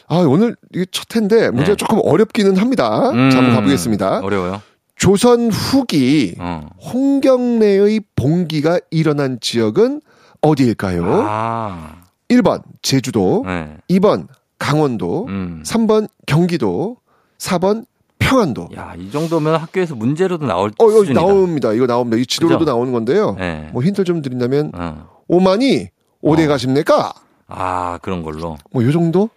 [0.08, 1.76] 아, 오늘 이게 첫 회인데 문제가 네.
[1.76, 3.12] 조금 어렵기는 합니다.
[3.12, 4.20] 음, 자, 한번 가보겠습니다.
[4.20, 4.62] 어려워요.
[4.96, 6.68] 조선 후기 어.
[6.92, 10.02] 홍경래의 봉기가 일어난 지역은
[10.42, 11.06] 어디일까요?
[11.28, 11.96] 아.
[12.30, 13.78] 1번 제주도, 네.
[13.90, 14.28] 2번
[14.60, 15.64] 강원도, 음.
[15.66, 16.98] 3번 경기도,
[17.38, 17.86] 4번
[18.20, 18.70] 평안도.
[18.76, 21.74] 야, 이 정도면 학교에서 문제로도 나올 어, 수 나옵니다.
[21.74, 22.18] 이거 나옵니다.
[22.18, 22.72] 이 지도로도 그죠?
[22.72, 23.36] 나오는 건데요.
[23.40, 23.70] 네.
[23.74, 25.10] 뭐 힌트 좀 드린다면 어.
[25.28, 25.88] 오만이
[26.24, 26.48] 어디 어.
[26.48, 27.14] 가십니까?
[27.48, 28.58] 아, 그런 걸로.
[28.72, 29.30] 뭐 요 정도?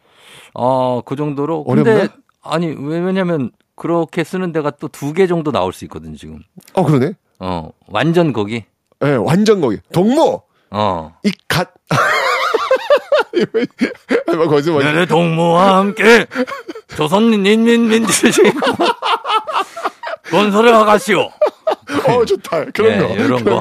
[0.54, 1.64] 어, 그 정도로.
[1.66, 1.94] 어렵나?
[1.94, 2.08] 근데
[2.42, 6.40] 아니, 왜냐면 그렇게 쓰는 데가 또 두 개 정도 나올 수 있거든, 지금.
[6.74, 7.14] 어, 그러네.
[7.38, 8.64] 어, 완전 거기.
[9.02, 9.78] 예, 네, 완전 거기.
[9.92, 10.40] 동무.
[10.70, 11.12] 어.
[11.24, 11.72] 이 갓.
[14.48, 14.94] 거짓말.
[14.94, 16.26] 내 동무와 함께
[16.96, 18.52] 조선인민민주주의
[20.30, 21.30] 건설을 하가시오.
[22.08, 22.64] 어, 좋다.
[22.72, 23.14] 그런 예, 거.
[23.14, 23.60] 이런 거.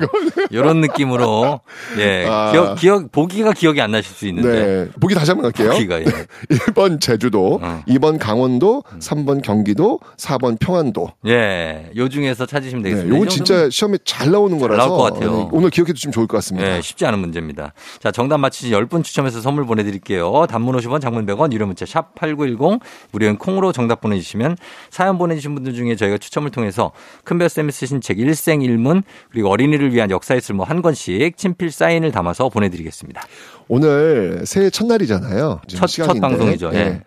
[0.50, 1.60] 이런 느낌으로.
[1.98, 2.26] 예.
[2.30, 2.52] 아.
[2.52, 4.50] 기억, 기억, 보기가 기억이 안 나실 수 있는데.
[4.50, 4.90] 네.
[5.00, 5.72] 보기 다시 한번 갈게요.
[5.72, 6.06] 보기가, 예.
[6.50, 7.84] 1번 제주도, 어.
[7.88, 11.12] 2번 강원도, 3번 경기도, 4번 평안도.
[11.28, 11.90] 예.
[11.96, 13.14] 요 중에서 찾으시면 되겠습니다.
[13.14, 14.82] 네, 이건 진짜 시험에 잘 나오는 거라서.
[14.86, 15.50] 나올 것 같아요.
[15.52, 16.78] 오늘 기억해 두시면 좋을 것 같습니다.
[16.78, 16.82] 예.
[16.82, 17.74] 쉽지 않은 문제입니다.
[18.00, 20.46] 자, 정답 맞히신 10분 추첨해서 선물 보내 드릴게요.
[20.50, 22.80] 단문 50원, 장문 100원, 유료 문자 샵 8910,
[23.12, 24.58] 무료인 콩으로 정답 보내 주시면
[24.90, 26.92] 사연 보내 주신 분들 중에 저희가 추첨을 통해서
[27.24, 33.22] 큰별쌤이 쓰신 책 일생일문 그리고 어린이를 위한 역사의 쓸모 한 권씩 친필 사인을 담아서 보내드리겠습니다.
[33.68, 35.62] 오늘 새해 첫날이잖아요.
[35.68, 36.72] 첫, 첫 방송이죠.
[36.74, 36.78] 예.
[36.78, 37.02] 예.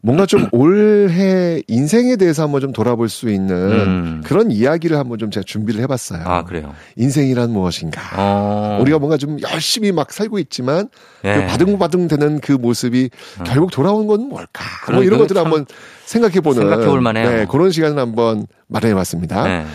[0.00, 4.22] 뭔가 좀 올해 인생에 대해서 한번 좀 돌아볼 수 있는 음.
[4.24, 6.22] 그런 이야기를 한번 좀 제가 준비를 해봤어요.
[6.24, 6.74] 아 그래요?
[6.96, 8.00] 인생이란 무엇인가?
[8.16, 8.78] 어.
[8.80, 10.88] 우리가 뭔가 좀 열심히 막 살고 있지만
[11.24, 11.34] 예.
[11.34, 13.10] 그 바둥바둥되는 그 모습이
[13.40, 13.44] 음.
[13.44, 14.64] 결국 돌아오는 건 뭘까?
[14.92, 15.66] 뭐 이런 것들을 한번
[16.06, 17.30] 생각해보는 생각해볼 만해요.
[17.30, 19.44] 네, 그런 시간을 한번 마련해봤습니다.
[19.44, 19.66] 네.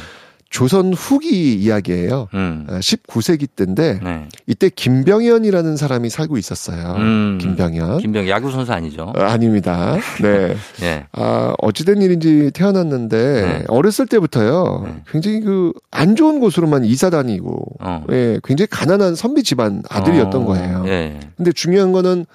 [0.54, 2.28] 조선 후기 이야기예요.
[2.36, 2.68] 음.
[2.70, 4.28] 19세기 아, 때인데 네.
[4.46, 6.94] 이때 김병현이라는 사람이 살고 있었어요.
[6.98, 7.40] 음.
[7.42, 7.98] 김병현.
[7.98, 9.12] 김병현 야구 선수 아니죠?
[9.18, 9.98] 아, 아닙니다.
[10.22, 10.56] 네.
[10.80, 11.08] 네.
[11.14, 13.64] 아, 어찌된 일인지 태어났는데 네.
[13.68, 14.84] 어렸을 때부터요.
[14.86, 15.02] 네.
[15.12, 18.04] 굉장히 그 안 좋은 곳으로만 이사 다니고 어.
[18.12, 20.46] 예, 굉장히 가난한 선비 집안 아들이었던 어.
[20.46, 20.84] 거예요.
[20.88, 21.20] 예.
[21.38, 22.26] 근데 중요한 거는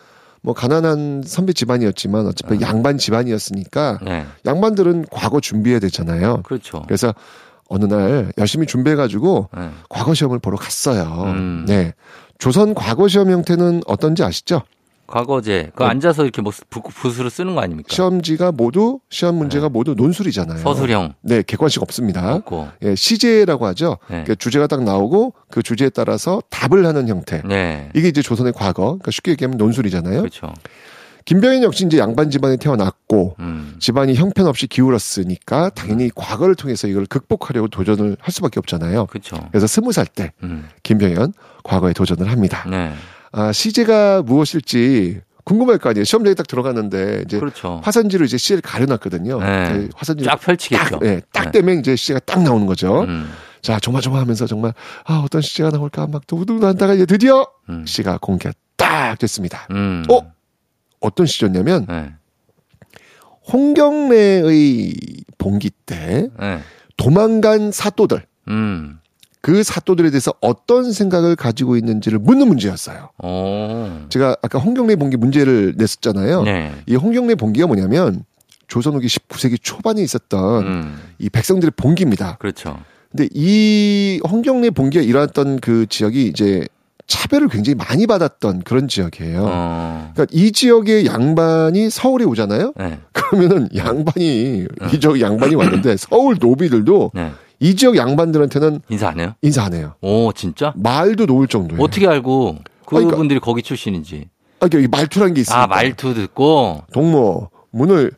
[0.41, 2.67] 뭐 가난한 선비 집안이었지만 어차피 네.
[2.67, 4.25] 양반 집안이었으니까 네.
[4.47, 6.43] 양반들은 과거 준비해야 되잖아요.
[6.45, 6.83] 그렇죠.
[6.87, 7.15] 그래서
[7.69, 9.71] 어느 날 열심히 준비해가지고 네.
[9.89, 11.25] 과거 시험을 보러 갔어요.
[11.27, 11.65] 음.
[11.67, 11.93] 네.
[12.39, 14.63] 조선 과거 시험 형태는 어떤지 아시죠?
[15.07, 15.71] 과거제.
[15.75, 15.89] 그 네.
[15.89, 17.89] 앉아서 이렇게 뭐 붓으로 쓰는 거 아닙니까?
[17.91, 19.73] 시험지가 모두 시험 문제가 네.
[19.73, 20.59] 모두 논술이잖아요.
[20.59, 21.15] 서술형.
[21.23, 22.35] 네, 객관식 없습니다.
[22.35, 22.69] 없고.
[22.83, 23.97] 예, 시제라고 하죠.
[24.09, 24.23] 네.
[24.23, 27.43] 그러니까 주제가 딱 나오고 그 주제에 따라서 답을 하는 형태.
[27.47, 27.89] 네.
[27.95, 28.83] 이게 이제 조선의 과거.
[28.83, 30.19] 그러니까 쉽게 얘기하면 논술이잖아요.
[30.21, 30.53] 그렇죠.
[31.29, 33.77] 김병현 역시 이제 양반 집안에 태어났고 음.
[33.81, 36.11] 집안이 형편없이 기울었으니까 당연히 음.
[36.15, 39.05] 과거를 통해서 이걸 극복하려고 도전을 할 수밖에 없잖아요.
[39.05, 39.37] 그렇죠.
[39.51, 40.71] 그래서 스무 살때 음.
[40.85, 42.65] 김병현 과거에 도전을 합니다.
[42.71, 42.95] 네.
[43.33, 46.05] 아, 시제가 무엇일지 궁금할 거 아니에요.
[46.05, 47.83] 시험장에 딱 들어갔는데 이제 그렇죠.
[47.85, 49.39] 화선지로 이제 시제를 가려놨거든요.
[49.39, 49.89] 네.
[49.95, 50.83] 화선지 쫙 펼치겠죠.
[50.83, 51.51] 딱, 네, 딱 네.
[51.51, 53.03] 되면 이제 시제가 딱 나오는 거죠.
[53.03, 53.31] 음.
[53.61, 54.73] 자 조마조마하면서 정말
[55.05, 57.85] 아 어떤 시제가 나올까 막 두두두하다가 이제 드디어 음.
[57.85, 59.67] 시가 공개가 딱 됐습니다.
[59.73, 60.05] 음.
[60.11, 60.38] 어
[61.01, 62.13] 어떤 시였냐면 네.
[63.53, 64.95] 홍경래의
[65.39, 66.59] 봉기 때 네.
[66.97, 68.27] 도망간 사또들.
[68.49, 68.99] 음.
[69.41, 73.11] 그 사또들에 대해서 어떤 생각을 가지고 있는지를 묻는 문제였어요.
[73.19, 73.27] 오.
[73.29, 74.07] 어.
[74.11, 76.43] 제가 아까 홍경래 봉기 문제를 냈었잖아요.
[76.43, 76.73] 네.
[76.87, 78.25] 이 홍경래 봉기가 뭐냐면
[78.67, 80.99] 조선 후기 19세기 초반에 있었던 음.
[81.19, 82.37] 이 백성들의 봉기입니다.
[82.39, 82.79] 그렇죠.
[83.11, 86.67] 근데 이 홍경래 봉기가 일어났던 그 지역이 이제
[87.09, 89.43] 차별을 굉장히 많이 받았던 그런 지역이에요.
[89.51, 90.11] 어.
[90.15, 92.75] 그러니까 이 지역의 양반이 서울에 오잖아요.
[92.77, 93.01] 네.
[93.13, 94.89] 그러면은 양반이 네.
[94.93, 97.33] 이쪽 양반이 왔는데 서울 노비들도 네.
[97.61, 99.35] 이 지역 양반들한테는 인사 안 해요?
[99.43, 99.95] 인사 안 해요.
[100.03, 100.73] 오, 진짜?
[100.77, 101.83] 말도 놓을 정도예요.
[101.83, 104.29] 어떻게 알고 그러니까 그분들이 그러니까, 거기 출신인지?
[104.61, 105.63] 아, 그러니까 말투란 게 있어요.
[105.63, 108.13] 아, 말투 듣고 동무 문을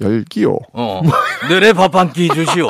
[0.00, 0.58] 열기요.
[0.72, 1.02] 어.
[1.50, 2.68] 늘에 밥한 끼 주시오.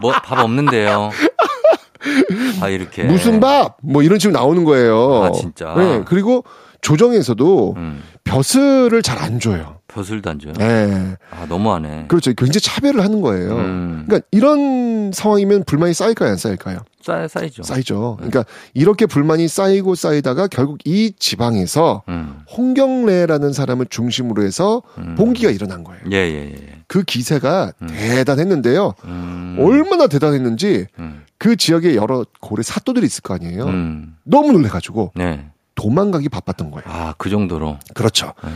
[0.00, 1.10] 뭐 밥 없는데요.
[2.60, 3.04] 아, 이렇게.
[3.04, 3.76] 무슨 밥?
[3.82, 5.24] 뭐 이런 식으로 나오는 거예요.
[5.24, 5.74] 아, 진짜.
[5.76, 6.02] 네.
[6.06, 6.44] 그리고
[6.80, 8.02] 조정에서도 음.
[8.24, 9.76] 벼슬을 잘 안 줘요.
[9.88, 10.52] 벼슬도 안 줘요?
[10.54, 11.16] 네.
[11.30, 12.06] 아, 너무하네.
[12.08, 12.32] 그렇죠.
[12.34, 13.56] 굉장히 차별을 하는 거예요.
[13.56, 14.04] 음.
[14.06, 16.78] 그러니까 이런 상황이면 불만이 쌓일까요, 안 쌓일까요?
[17.02, 17.62] 쌓, 쌓이죠.
[17.62, 18.16] 쌓이죠.
[18.20, 18.28] 네.
[18.28, 22.40] 그러니까 이렇게 불만이 쌓이고 쌓이다가 결국 이 지방에서 음.
[22.56, 25.14] 홍경래라는 사람을 중심으로 해서 음.
[25.16, 26.00] 봉기가 일어난 거예요.
[26.10, 26.81] 예, 예, 예.
[26.92, 27.86] 그 기세가 음.
[27.86, 28.92] 대단했는데요.
[29.06, 29.56] 음.
[29.58, 31.24] 얼마나 대단했는지 음.
[31.38, 33.64] 그 지역에 여러 고래 사또들이 있을 거 아니에요.
[33.64, 34.18] 음.
[34.24, 35.48] 너무 놀래가지고 네.
[35.74, 36.84] 도망가기 바빴던 거예요.
[36.86, 37.78] 아, 그 정도로?
[37.94, 38.34] 그렇죠.
[38.44, 38.50] 네.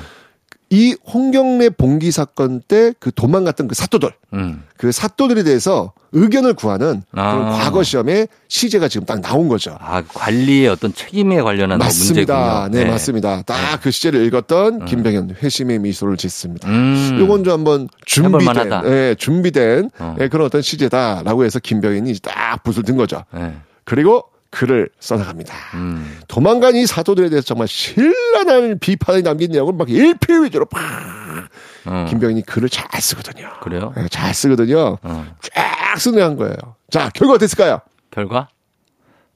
[0.70, 4.64] 이 홍경래 봉기 사건 때 그 도망갔던 그 사또들, 음.
[4.76, 7.34] 그 사또들에 대해서 의견을 구하는 아.
[7.34, 9.76] 그런 과거 시험에 시제가 지금 딱 나온 거죠.
[9.80, 12.34] 아 관리의 어떤 책임에 관련한 맞습니다.
[12.62, 12.68] 문제군요.
[12.78, 12.90] 네, 네.
[12.90, 13.42] 맞습니다.
[13.42, 13.90] 딱그 네.
[13.90, 14.84] 시제를 읽었던 음.
[14.86, 16.68] 김병현 회심의 미소를 짓습니다.
[16.68, 17.20] 음.
[17.22, 20.16] 이건 좀 한번 준비된, 네, 준비된 어.
[20.18, 23.24] 네, 그런 어떤 시제다라고 해서 김병현이 딱 붓을 든 거죠.
[23.32, 23.54] 네.
[23.84, 25.54] 그리고 글을 써나갑니다.
[25.74, 26.20] 음.
[26.28, 31.48] 도망간 이 사도들에 대해서 정말 신랄한 비판을 남긴 내용을 막 일필위주로 팍
[31.86, 32.06] 어.
[32.08, 33.50] 김병인이 글을 잘 쓰거든요.
[33.60, 33.92] 그래요?
[33.96, 34.98] 네, 잘 쓰거든요.
[35.02, 35.26] 어.
[35.40, 36.56] 쫙 쓰는 거예요.
[36.90, 37.80] 자, 결과 어땠을까요?
[38.10, 38.48] 결과?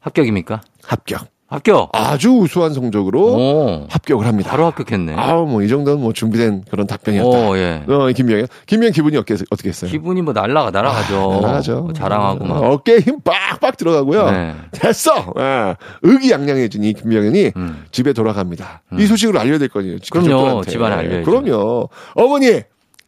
[0.01, 0.61] 합격입니까?
[0.85, 1.29] 합격.
[1.51, 1.91] 합격.
[1.93, 3.87] 아주 우수한 성적으로 오.
[3.91, 4.51] 합격을 합니다.
[4.51, 5.15] 바로 합격했네.
[5.17, 7.29] 아, 뭐이 정도는 뭐 준비된 그런 답변이었다.
[7.29, 7.83] 오, 예.
[7.89, 8.47] 어, 김명현.
[8.67, 9.91] 김명 기분이 어떻게, 어떻게 했어요?
[9.91, 11.33] 기분이 뭐 날라가 날아가죠.
[11.33, 11.81] 아, 날아가죠.
[11.81, 14.31] 뭐 자랑하고 막 어깨에 힘 빡빡 들어가고요.
[14.31, 14.55] 네.
[14.71, 15.33] 됐어.
[15.35, 17.85] 아, 의기양양해진 이 김명현이 음.
[17.91, 18.83] 집에 돌아갑니다.
[18.93, 19.01] 음.
[19.01, 19.99] 이 소식을 알려야 될 거예요.
[20.13, 20.63] 그럼요.
[20.65, 21.29] 집안에 알려야죠.
[21.29, 21.89] 그럼요.
[22.15, 22.61] 어머니,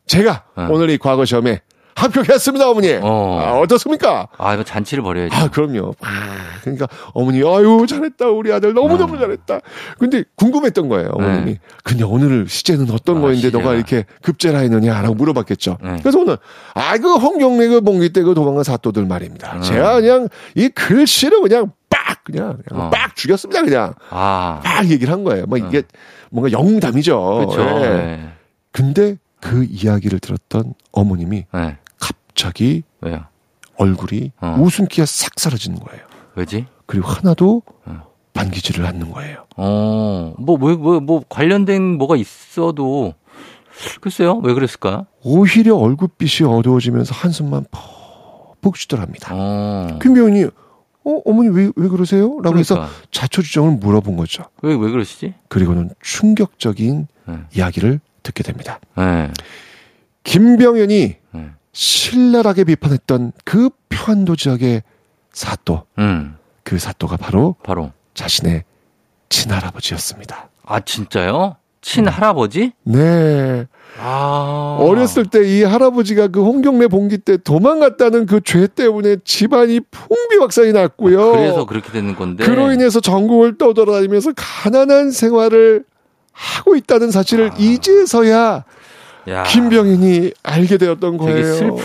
[0.06, 0.66] 제가 어.
[0.68, 1.60] 오늘 이 과거 시험에
[1.94, 2.92] 합격했습니다, 어머니.
[3.02, 3.38] 어.
[3.40, 4.28] 아, 어떻습니까?
[4.38, 5.34] 아, 이거 잔치를 벌여야죠.
[5.36, 5.94] 아, 그럼요.
[6.00, 6.08] 아,
[6.62, 8.26] 그러니까 어머니, 아유, 잘했다.
[8.28, 9.18] 우리 아들 너무너무 어.
[9.18, 9.60] 잘했다.
[9.98, 11.44] 근데 궁금했던 거예요, 어머님이.
[11.52, 11.58] 네.
[11.84, 13.58] 근데 오늘 시제는 어떤 아, 거인데 시제가.
[13.58, 15.00] 너가 이렇게 급제라 했느냐?
[15.02, 15.78] 라고 물어봤겠죠.
[15.82, 15.96] 네.
[16.00, 16.38] 그래서 오늘,
[16.74, 19.56] 아, 그 홍경래 그 봉기 때 그 도망간 사또들 말입니다.
[19.56, 19.62] 음.
[19.62, 22.22] 제가 그냥 이 글씨를 그냥 빡!
[22.24, 22.90] 그냥, 그냥 어.
[22.90, 23.16] 빡!
[23.16, 23.94] 죽였습니다, 그냥.
[24.10, 24.60] 아.
[24.64, 24.88] 빡!
[24.88, 25.44] 얘기를 한 거예요.
[25.46, 25.82] 뭐 이게 어.
[26.30, 27.20] 뭔가 영웅담이죠.
[27.50, 27.64] 그렇죠.
[27.80, 27.88] 네.
[27.90, 28.28] 네.
[28.70, 31.76] 근데 그 이야기를 들었던 어머님이 네.
[32.42, 33.24] 갑자기 왜요?
[33.76, 34.56] 얼굴이 어.
[34.58, 36.02] 웃음기가 싹 사라지는 거예요.
[36.34, 36.66] 왜지?
[36.86, 38.02] 그리고 하나도 어.
[38.32, 39.46] 반기지를 않는 거예요.
[39.56, 43.14] 어, 뭐, 뭐, 뭐, 뭐, 관련된 뭐가 있어도,
[44.00, 45.06] 글쎄요, 왜 그랬을까?
[45.22, 47.66] 오히려 얼굴빛이 어두워지면서 한숨만
[48.60, 49.30] 푹푹 쉬더랍니다.
[49.32, 49.98] 어.
[50.02, 52.22] 김병현이, 어, 어머니 왜, 왜 그러세요?
[52.22, 52.58] 라고 그러니까.
[52.58, 54.44] 해서 자초지정을 물어본 거죠.
[54.62, 55.34] 왜, 왜 그러시지?
[55.48, 57.38] 그리고는 충격적인 네.
[57.54, 58.80] 이야기를 듣게 됩니다.
[58.96, 59.30] 네.
[60.24, 61.21] 김병현이 네.
[61.72, 64.82] 신랄하게 비판했던 그 평안도 지역의
[65.32, 65.84] 사또.
[65.98, 66.36] 음.
[66.64, 68.64] 그 사또가 바로 바로 자신의
[69.28, 70.50] 친할아버지였습니다.
[70.64, 71.56] 아 진짜요?
[71.80, 72.72] 친할아버지?
[72.84, 73.66] 네.
[74.00, 74.76] 아.
[74.80, 81.32] 어렸을 때 이 할아버지가 그 홍경래 봉기 때 도망갔다는 그 죄 때문에 집안이 풍비박산이 났고요.
[81.32, 82.44] 그래서 그렇게 되는 건데.
[82.44, 85.84] 그로 인해서 전국을 떠돌아다니면서 가난한 생활을
[86.32, 87.56] 하고 있다는 사실을 아.
[87.58, 88.64] 이제서야
[89.28, 89.44] 야.
[89.44, 91.34] 김병인이 알게 되었던 거예요.
[91.34, 91.76] 되게 슬픈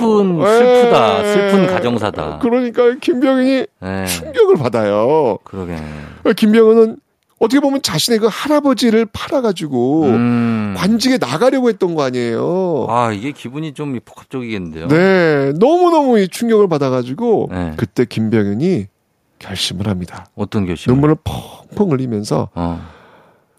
[0.42, 1.20] 슬프다.
[1.20, 2.40] 에 슬픈 가정사다.
[2.40, 3.66] 그러니까 김병인이 에.
[3.82, 4.06] 네.
[4.06, 5.38] 충격을 받아요.
[5.44, 5.76] 그러게.
[6.36, 6.98] 김병인은
[7.40, 10.74] 어떻게 보면 자신의 그 할아버지를 팔아가지고 음.
[10.76, 12.88] 관직에 나가려고 했던 거 아니에요.
[12.90, 14.88] 아 이게 기분이 좀 복합적이겠는데요.
[14.88, 17.74] 네, 너무 너무 이 충격을 받아가지고 네.
[17.78, 18.88] 그때 김병현이
[19.38, 20.26] 결심을 합니다.
[20.36, 20.92] 어떤 결심?
[20.94, 22.82] 눈물을 펑펑 흘리면서 어.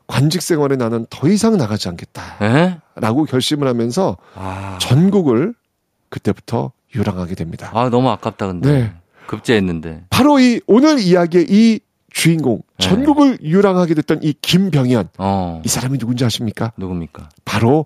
[0.08, 4.78] 관직 생활에 나는 더 이상 나가지 않겠다라고 결심을 하면서 아.
[4.80, 5.54] 전국을
[6.08, 7.70] 그때부터 유랑하게 됩니다.
[7.74, 8.72] 아 너무 아깝다 근데.
[8.72, 8.92] 네.
[9.26, 10.04] 급제했는데.
[10.10, 11.80] 바로 이 오늘 이야기의 이
[12.10, 12.88] 주인공 네.
[12.88, 15.62] 전국을 유랑하게 됐던 이 김병현 어.
[15.64, 16.72] 이 사람이 누군지 아십니까?
[16.78, 17.28] 누굽니까?
[17.44, 17.84] 바로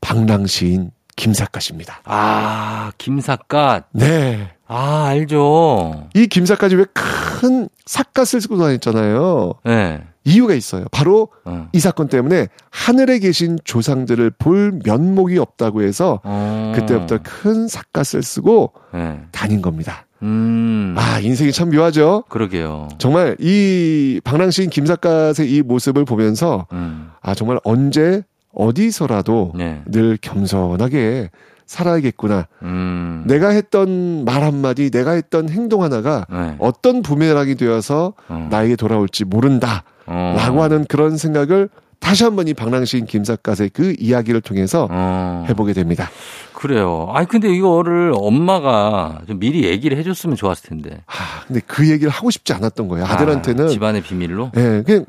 [0.00, 2.00] 방랑시인 김사갓입니다.
[2.04, 3.84] 아 김사갓.
[3.92, 4.50] 네.
[4.66, 6.08] 아 알죠.
[6.14, 9.54] 이 김사갓이 왜 큰 삿갓을 쓰고 다녔잖아요.
[9.64, 10.02] 네.
[10.24, 10.84] 이유가 있어요.
[10.90, 11.68] 바로 어.
[11.72, 16.72] 이 사건 때문에 하늘에 계신 조상들을 볼 면목이 없다고 해서 어.
[16.74, 19.20] 그때부터 큰 삿갓을 쓰고 네.
[19.32, 20.06] 다닌 겁니다.
[20.22, 20.94] 음.
[20.96, 22.24] 아, 인생이 참 묘하죠?
[22.28, 22.88] 그러게요.
[22.98, 27.10] 정말 이 방랑시인 김삿갓의 이 모습을 보면서, 음.
[27.20, 28.22] 아, 정말 언제,
[28.54, 29.82] 어디서라도 네.
[29.86, 31.30] 늘 겸손하게
[31.72, 32.46] 살아야겠구나.
[32.62, 33.24] 음.
[33.26, 36.54] 내가 했던 말 한마디, 내가 했던 행동 하나가 네.
[36.58, 38.48] 어떤 부메랑이 되어서 어.
[38.50, 39.84] 나에게 돌아올지 모른다.
[40.06, 40.34] 어.
[40.36, 41.70] 라고 하는 그런 생각을
[42.02, 45.46] 다시 한번 이 방랑시인 김삿갓의 그 이야기를 통해서 어.
[45.48, 46.10] 해보게 됩니다.
[46.52, 47.08] 그래요.
[47.14, 51.00] 아니 근데 이거를 엄마가 좀 미리 얘기를 해줬으면 좋았을 텐데.
[51.06, 53.06] 아 근데 그 얘기를 하고 싶지 않았던 거예요.
[53.06, 54.50] 아들한테는 아, 집안의 비밀로.
[54.56, 55.06] 예, 네, 그냥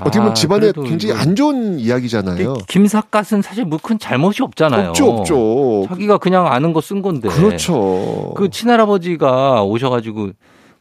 [0.00, 2.54] 어떻게 보면 아, 집안에 굉장히 안 좋은 이야기잖아요.
[2.68, 4.88] 김삿갓은 사실 뭐 큰 잘못이 없잖아요.
[4.90, 5.86] 없죠, 없죠.
[5.88, 7.28] 자기가 그냥 아는 거 쓴 건데.
[7.28, 8.32] 그렇죠.
[8.36, 10.30] 그 친할아버지가 오셔가지고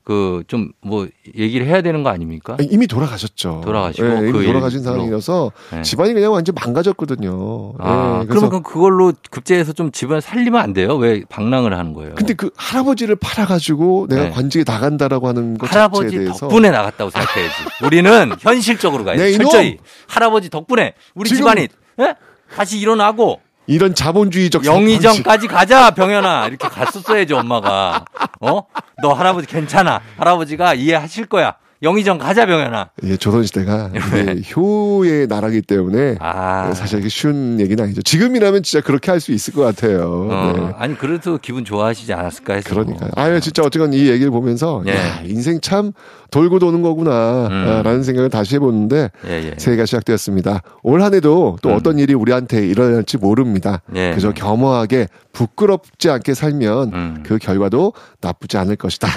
[0.05, 2.55] 그 좀 뭐 얘기를 해야 되는 거 아닙니까?
[2.59, 3.61] 아니, 이미 돌아가셨죠.
[3.65, 5.81] 돌아가시고 네, 이미 그 돌아가신 상황이라서 네.
[5.81, 7.73] 집안이 그냥 완전 망가졌거든요.
[7.79, 10.95] 아, 네, 그러면 그걸로 급제해서 좀 집안 살리면 안 돼요?
[10.95, 12.13] 왜 방랑을 하는 거예요?
[12.15, 14.29] 근데 그 할아버지를 팔아가지고 내가 네.
[14.29, 17.55] 관직에 나간다라고 하는 것 할아버지 대해서 덕분에 나갔다고 생각해야지.
[17.83, 19.23] 우리는 현실적으로 가야지.
[19.23, 19.77] 네, 철저히
[20.07, 21.67] 할아버지 덕분에 우리 집안이
[21.99, 22.15] 예?
[22.53, 26.47] 다시 일어나고 이런 자본주의적 영의정까지 가자 병현아.
[26.47, 28.05] 이렇게 갔었어야지 엄마가.
[28.41, 28.63] 어?
[29.01, 30.01] 너 할아버지 괜찮아.
[30.17, 31.55] 할아버지가 이해하실 거야
[31.85, 32.89] 영의정 가자 병현아.
[33.03, 34.41] 예, 조선시대가 네.
[34.55, 36.73] 효의 나라기 때문에 아.
[36.73, 38.01] 사실 이게 쉬운 얘기는 아니죠.
[38.01, 40.27] 지금이라면 진짜 그렇게 할 수 있을 것 같아요.
[40.29, 40.73] 어, 네.
[40.77, 42.69] 아니 그래도 기분 좋아하시지 않았을까 해서.
[42.69, 43.07] 그러니까.
[43.15, 44.91] 아유 진짜 어쨌건 이 얘기를 보면서 예.
[44.91, 45.93] 야, 인생 참
[46.31, 48.03] 돌고 도는 거구나라는 음.
[48.03, 49.53] 생각을 다시 해보는데 예, 예.
[49.57, 50.61] 새해가 시작되었습니다.
[50.83, 51.75] 올 한해도 또 음.
[51.75, 53.81] 어떤 일이 우리한테 일어날지 모릅니다.
[53.95, 54.11] 예.
[54.13, 57.23] 그저 겸허하게 부끄럽지 않게 살면 음.
[57.25, 59.07] 그 결과도 나쁘지 않을 것이다.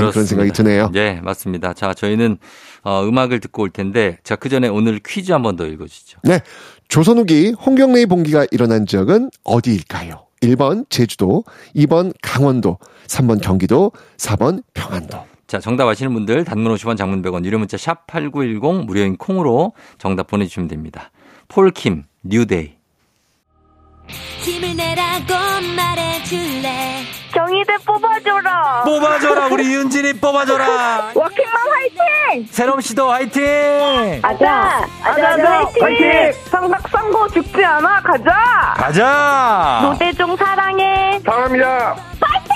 [0.00, 0.90] 그런 생각이 드네요.
[0.92, 1.72] 네, 맞습니다.
[1.74, 2.38] 자, 저희는
[2.82, 6.18] 어, 음악을 듣고 올 텐데, 자, 그 전에 오늘 퀴즈 한 번 더 읽어 주시죠.
[6.24, 6.40] 네.
[6.88, 10.26] 조선 후기 홍경래의 봉기가 일어난 지역은 어디일까요?
[10.42, 11.44] 1번 제주도,
[11.76, 15.24] 2번 강원도, 3번 경기도, 4번 평안도.
[15.46, 20.26] 자, 정답 아시는 분들 단문 50원 장문 100원 유료 문자 샵 8910 무료인 콩으로 정답
[20.26, 21.10] 보내 주시면 됩니다.
[21.48, 22.72] 폴킴 New Day
[24.40, 25.34] 힘을 내라고
[25.76, 27.04] 말해줄래
[27.34, 28.82] 정의대 뽑아줘라.
[28.84, 31.12] 뽑아줘라 우리 윤진이 뽑아줘라.
[31.16, 32.46] 워킹맘 화이팅.
[32.50, 34.20] 새롬 씨도 화이팅.
[34.22, 36.32] 아자 아자 화이팅.
[36.50, 38.74] 상박상고 죽지 않아 가자.
[38.76, 39.80] 가자.
[39.82, 41.20] 노대종 사랑해.
[41.24, 41.96] 사랑합니다.
[42.20, 42.52] 파이팅.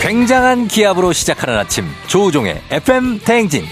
[0.00, 3.66] 굉장한 기압으로 시작하는 아침 조우종의 FM 대행진.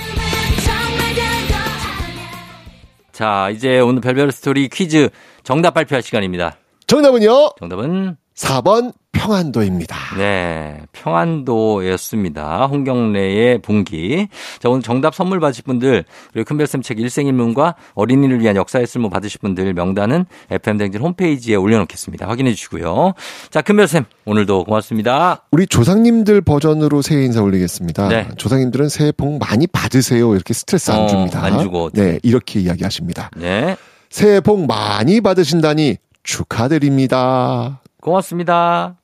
[3.17, 5.09] 자, 이제 오늘 별별 스토리 퀴즈
[5.43, 6.59] 정답 발표할 시간입니다.
[6.87, 7.53] 정답은요?
[7.59, 8.93] 정답은 4번
[9.27, 9.97] 평안도입니다.
[10.17, 12.67] 네, 평안도였습니다.
[12.67, 14.29] 홍경래의 bun기.
[14.61, 19.41] 자, 오늘 정답 선물 받으실 분들, 그리고 큰별쌤 책 일생일문과 어린이를 위한 역사의 쓸모 받으실
[19.41, 22.29] 분들 명단은 FM댕진 홈페이지에 올려놓겠습니다.
[22.29, 23.15] 확인해 주시고요.
[23.51, 25.43] 자, 큰별쌤, 오늘도 고맙습니다.
[25.51, 28.09] 우리 조상님들 버전으로 새해 인사 올리겠습니다.
[28.09, 28.29] 네.
[28.37, 30.35] 조상님들은 새해 복 많이 받으세요.
[30.35, 31.43] 이렇게 스트레스 안 어, 줍니다.
[31.43, 31.91] 안 주고.
[31.93, 33.31] 네, 이렇게 이야기하십니다.
[33.37, 33.77] 네.
[34.09, 37.81] 새해 복 많이 받으신다니 축하드립니다.
[38.01, 38.97] 고맙습니다.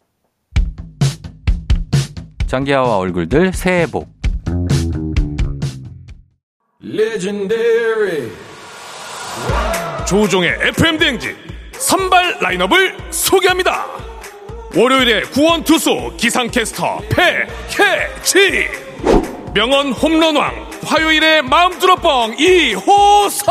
[2.52, 4.06] 장기하와 얼굴들 새해 복.
[10.06, 11.34] 조종의 FM 대행진
[11.72, 13.86] 선발 라인업을 소개합니다.
[14.76, 18.68] 월요일에 구원 투수 기상캐스터 패해지.
[19.54, 23.46] 명언 홈런왕 화요일에 마음들어 뻥 이호선.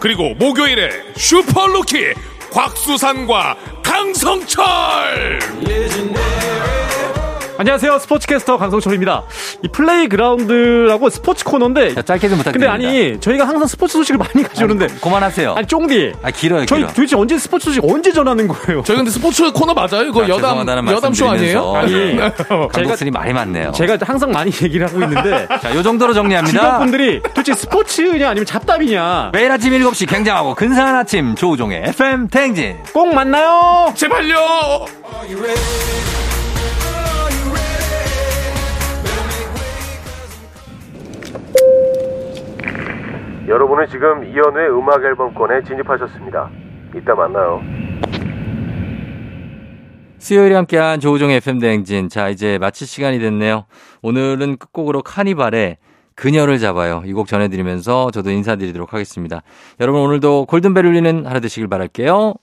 [0.00, 2.14] 그리고 목요일에 슈퍼루키
[2.50, 5.38] 곽수산과 강성철
[7.60, 9.24] 안녕하세요 스포츠캐스터 강성철입니다
[9.62, 12.72] 이 플레이 그라운드라고 스포츠 코너인데 자, 짧게 좀 부탁드립니다.
[12.72, 15.52] 근데 아니 저희가 항상 스포츠 소식을 많이 가져오는데 아니, 그만하세요.
[15.52, 16.14] 아니 쫑디.
[16.22, 16.64] 아 길어요.
[16.64, 16.88] 저희 길어.
[16.94, 18.82] 도대체 언제 스포츠 소식 언제 전하는 거예요?
[18.86, 20.06] 저희 근데 스포츠 코너 맞아요?
[20.08, 21.74] 이거 여담 여담 쇼 아니에요?
[21.76, 22.16] 아니
[22.72, 23.72] 감독들이 말이 많네요.
[23.72, 26.58] 제가 항상 많이 얘기를 하고 있는데 자, 요 정도로 정리합니다.
[26.58, 29.32] 주변 분들이 도대체 스포츠냐 아니면 잡담이냐.
[29.34, 33.92] 매일 아침 7시 굉장하고 근사한 아침 조우종의 FM 탱진 꼭 만나요.
[33.94, 34.86] 제발요.
[43.50, 46.48] 여러분은 지금 이연우의 음악 앨범권에 진입하셨습니다.
[46.96, 47.60] 이따 만나요.
[50.18, 52.08] 수요일에 함께한 조우종의 FM대행진.
[52.08, 53.64] 자, 이제 마칠 시간이 됐네요.
[54.02, 55.78] 오늘은 끝곡으로 카니발의
[56.14, 57.02] 그녀를 잡아요.
[57.06, 59.42] 이 곡 전해드리면서 저도 인사드리도록 하겠습니다.
[59.80, 62.34] 여러분 오늘도 골든벨 울리는 하루 되시길 바랄게요.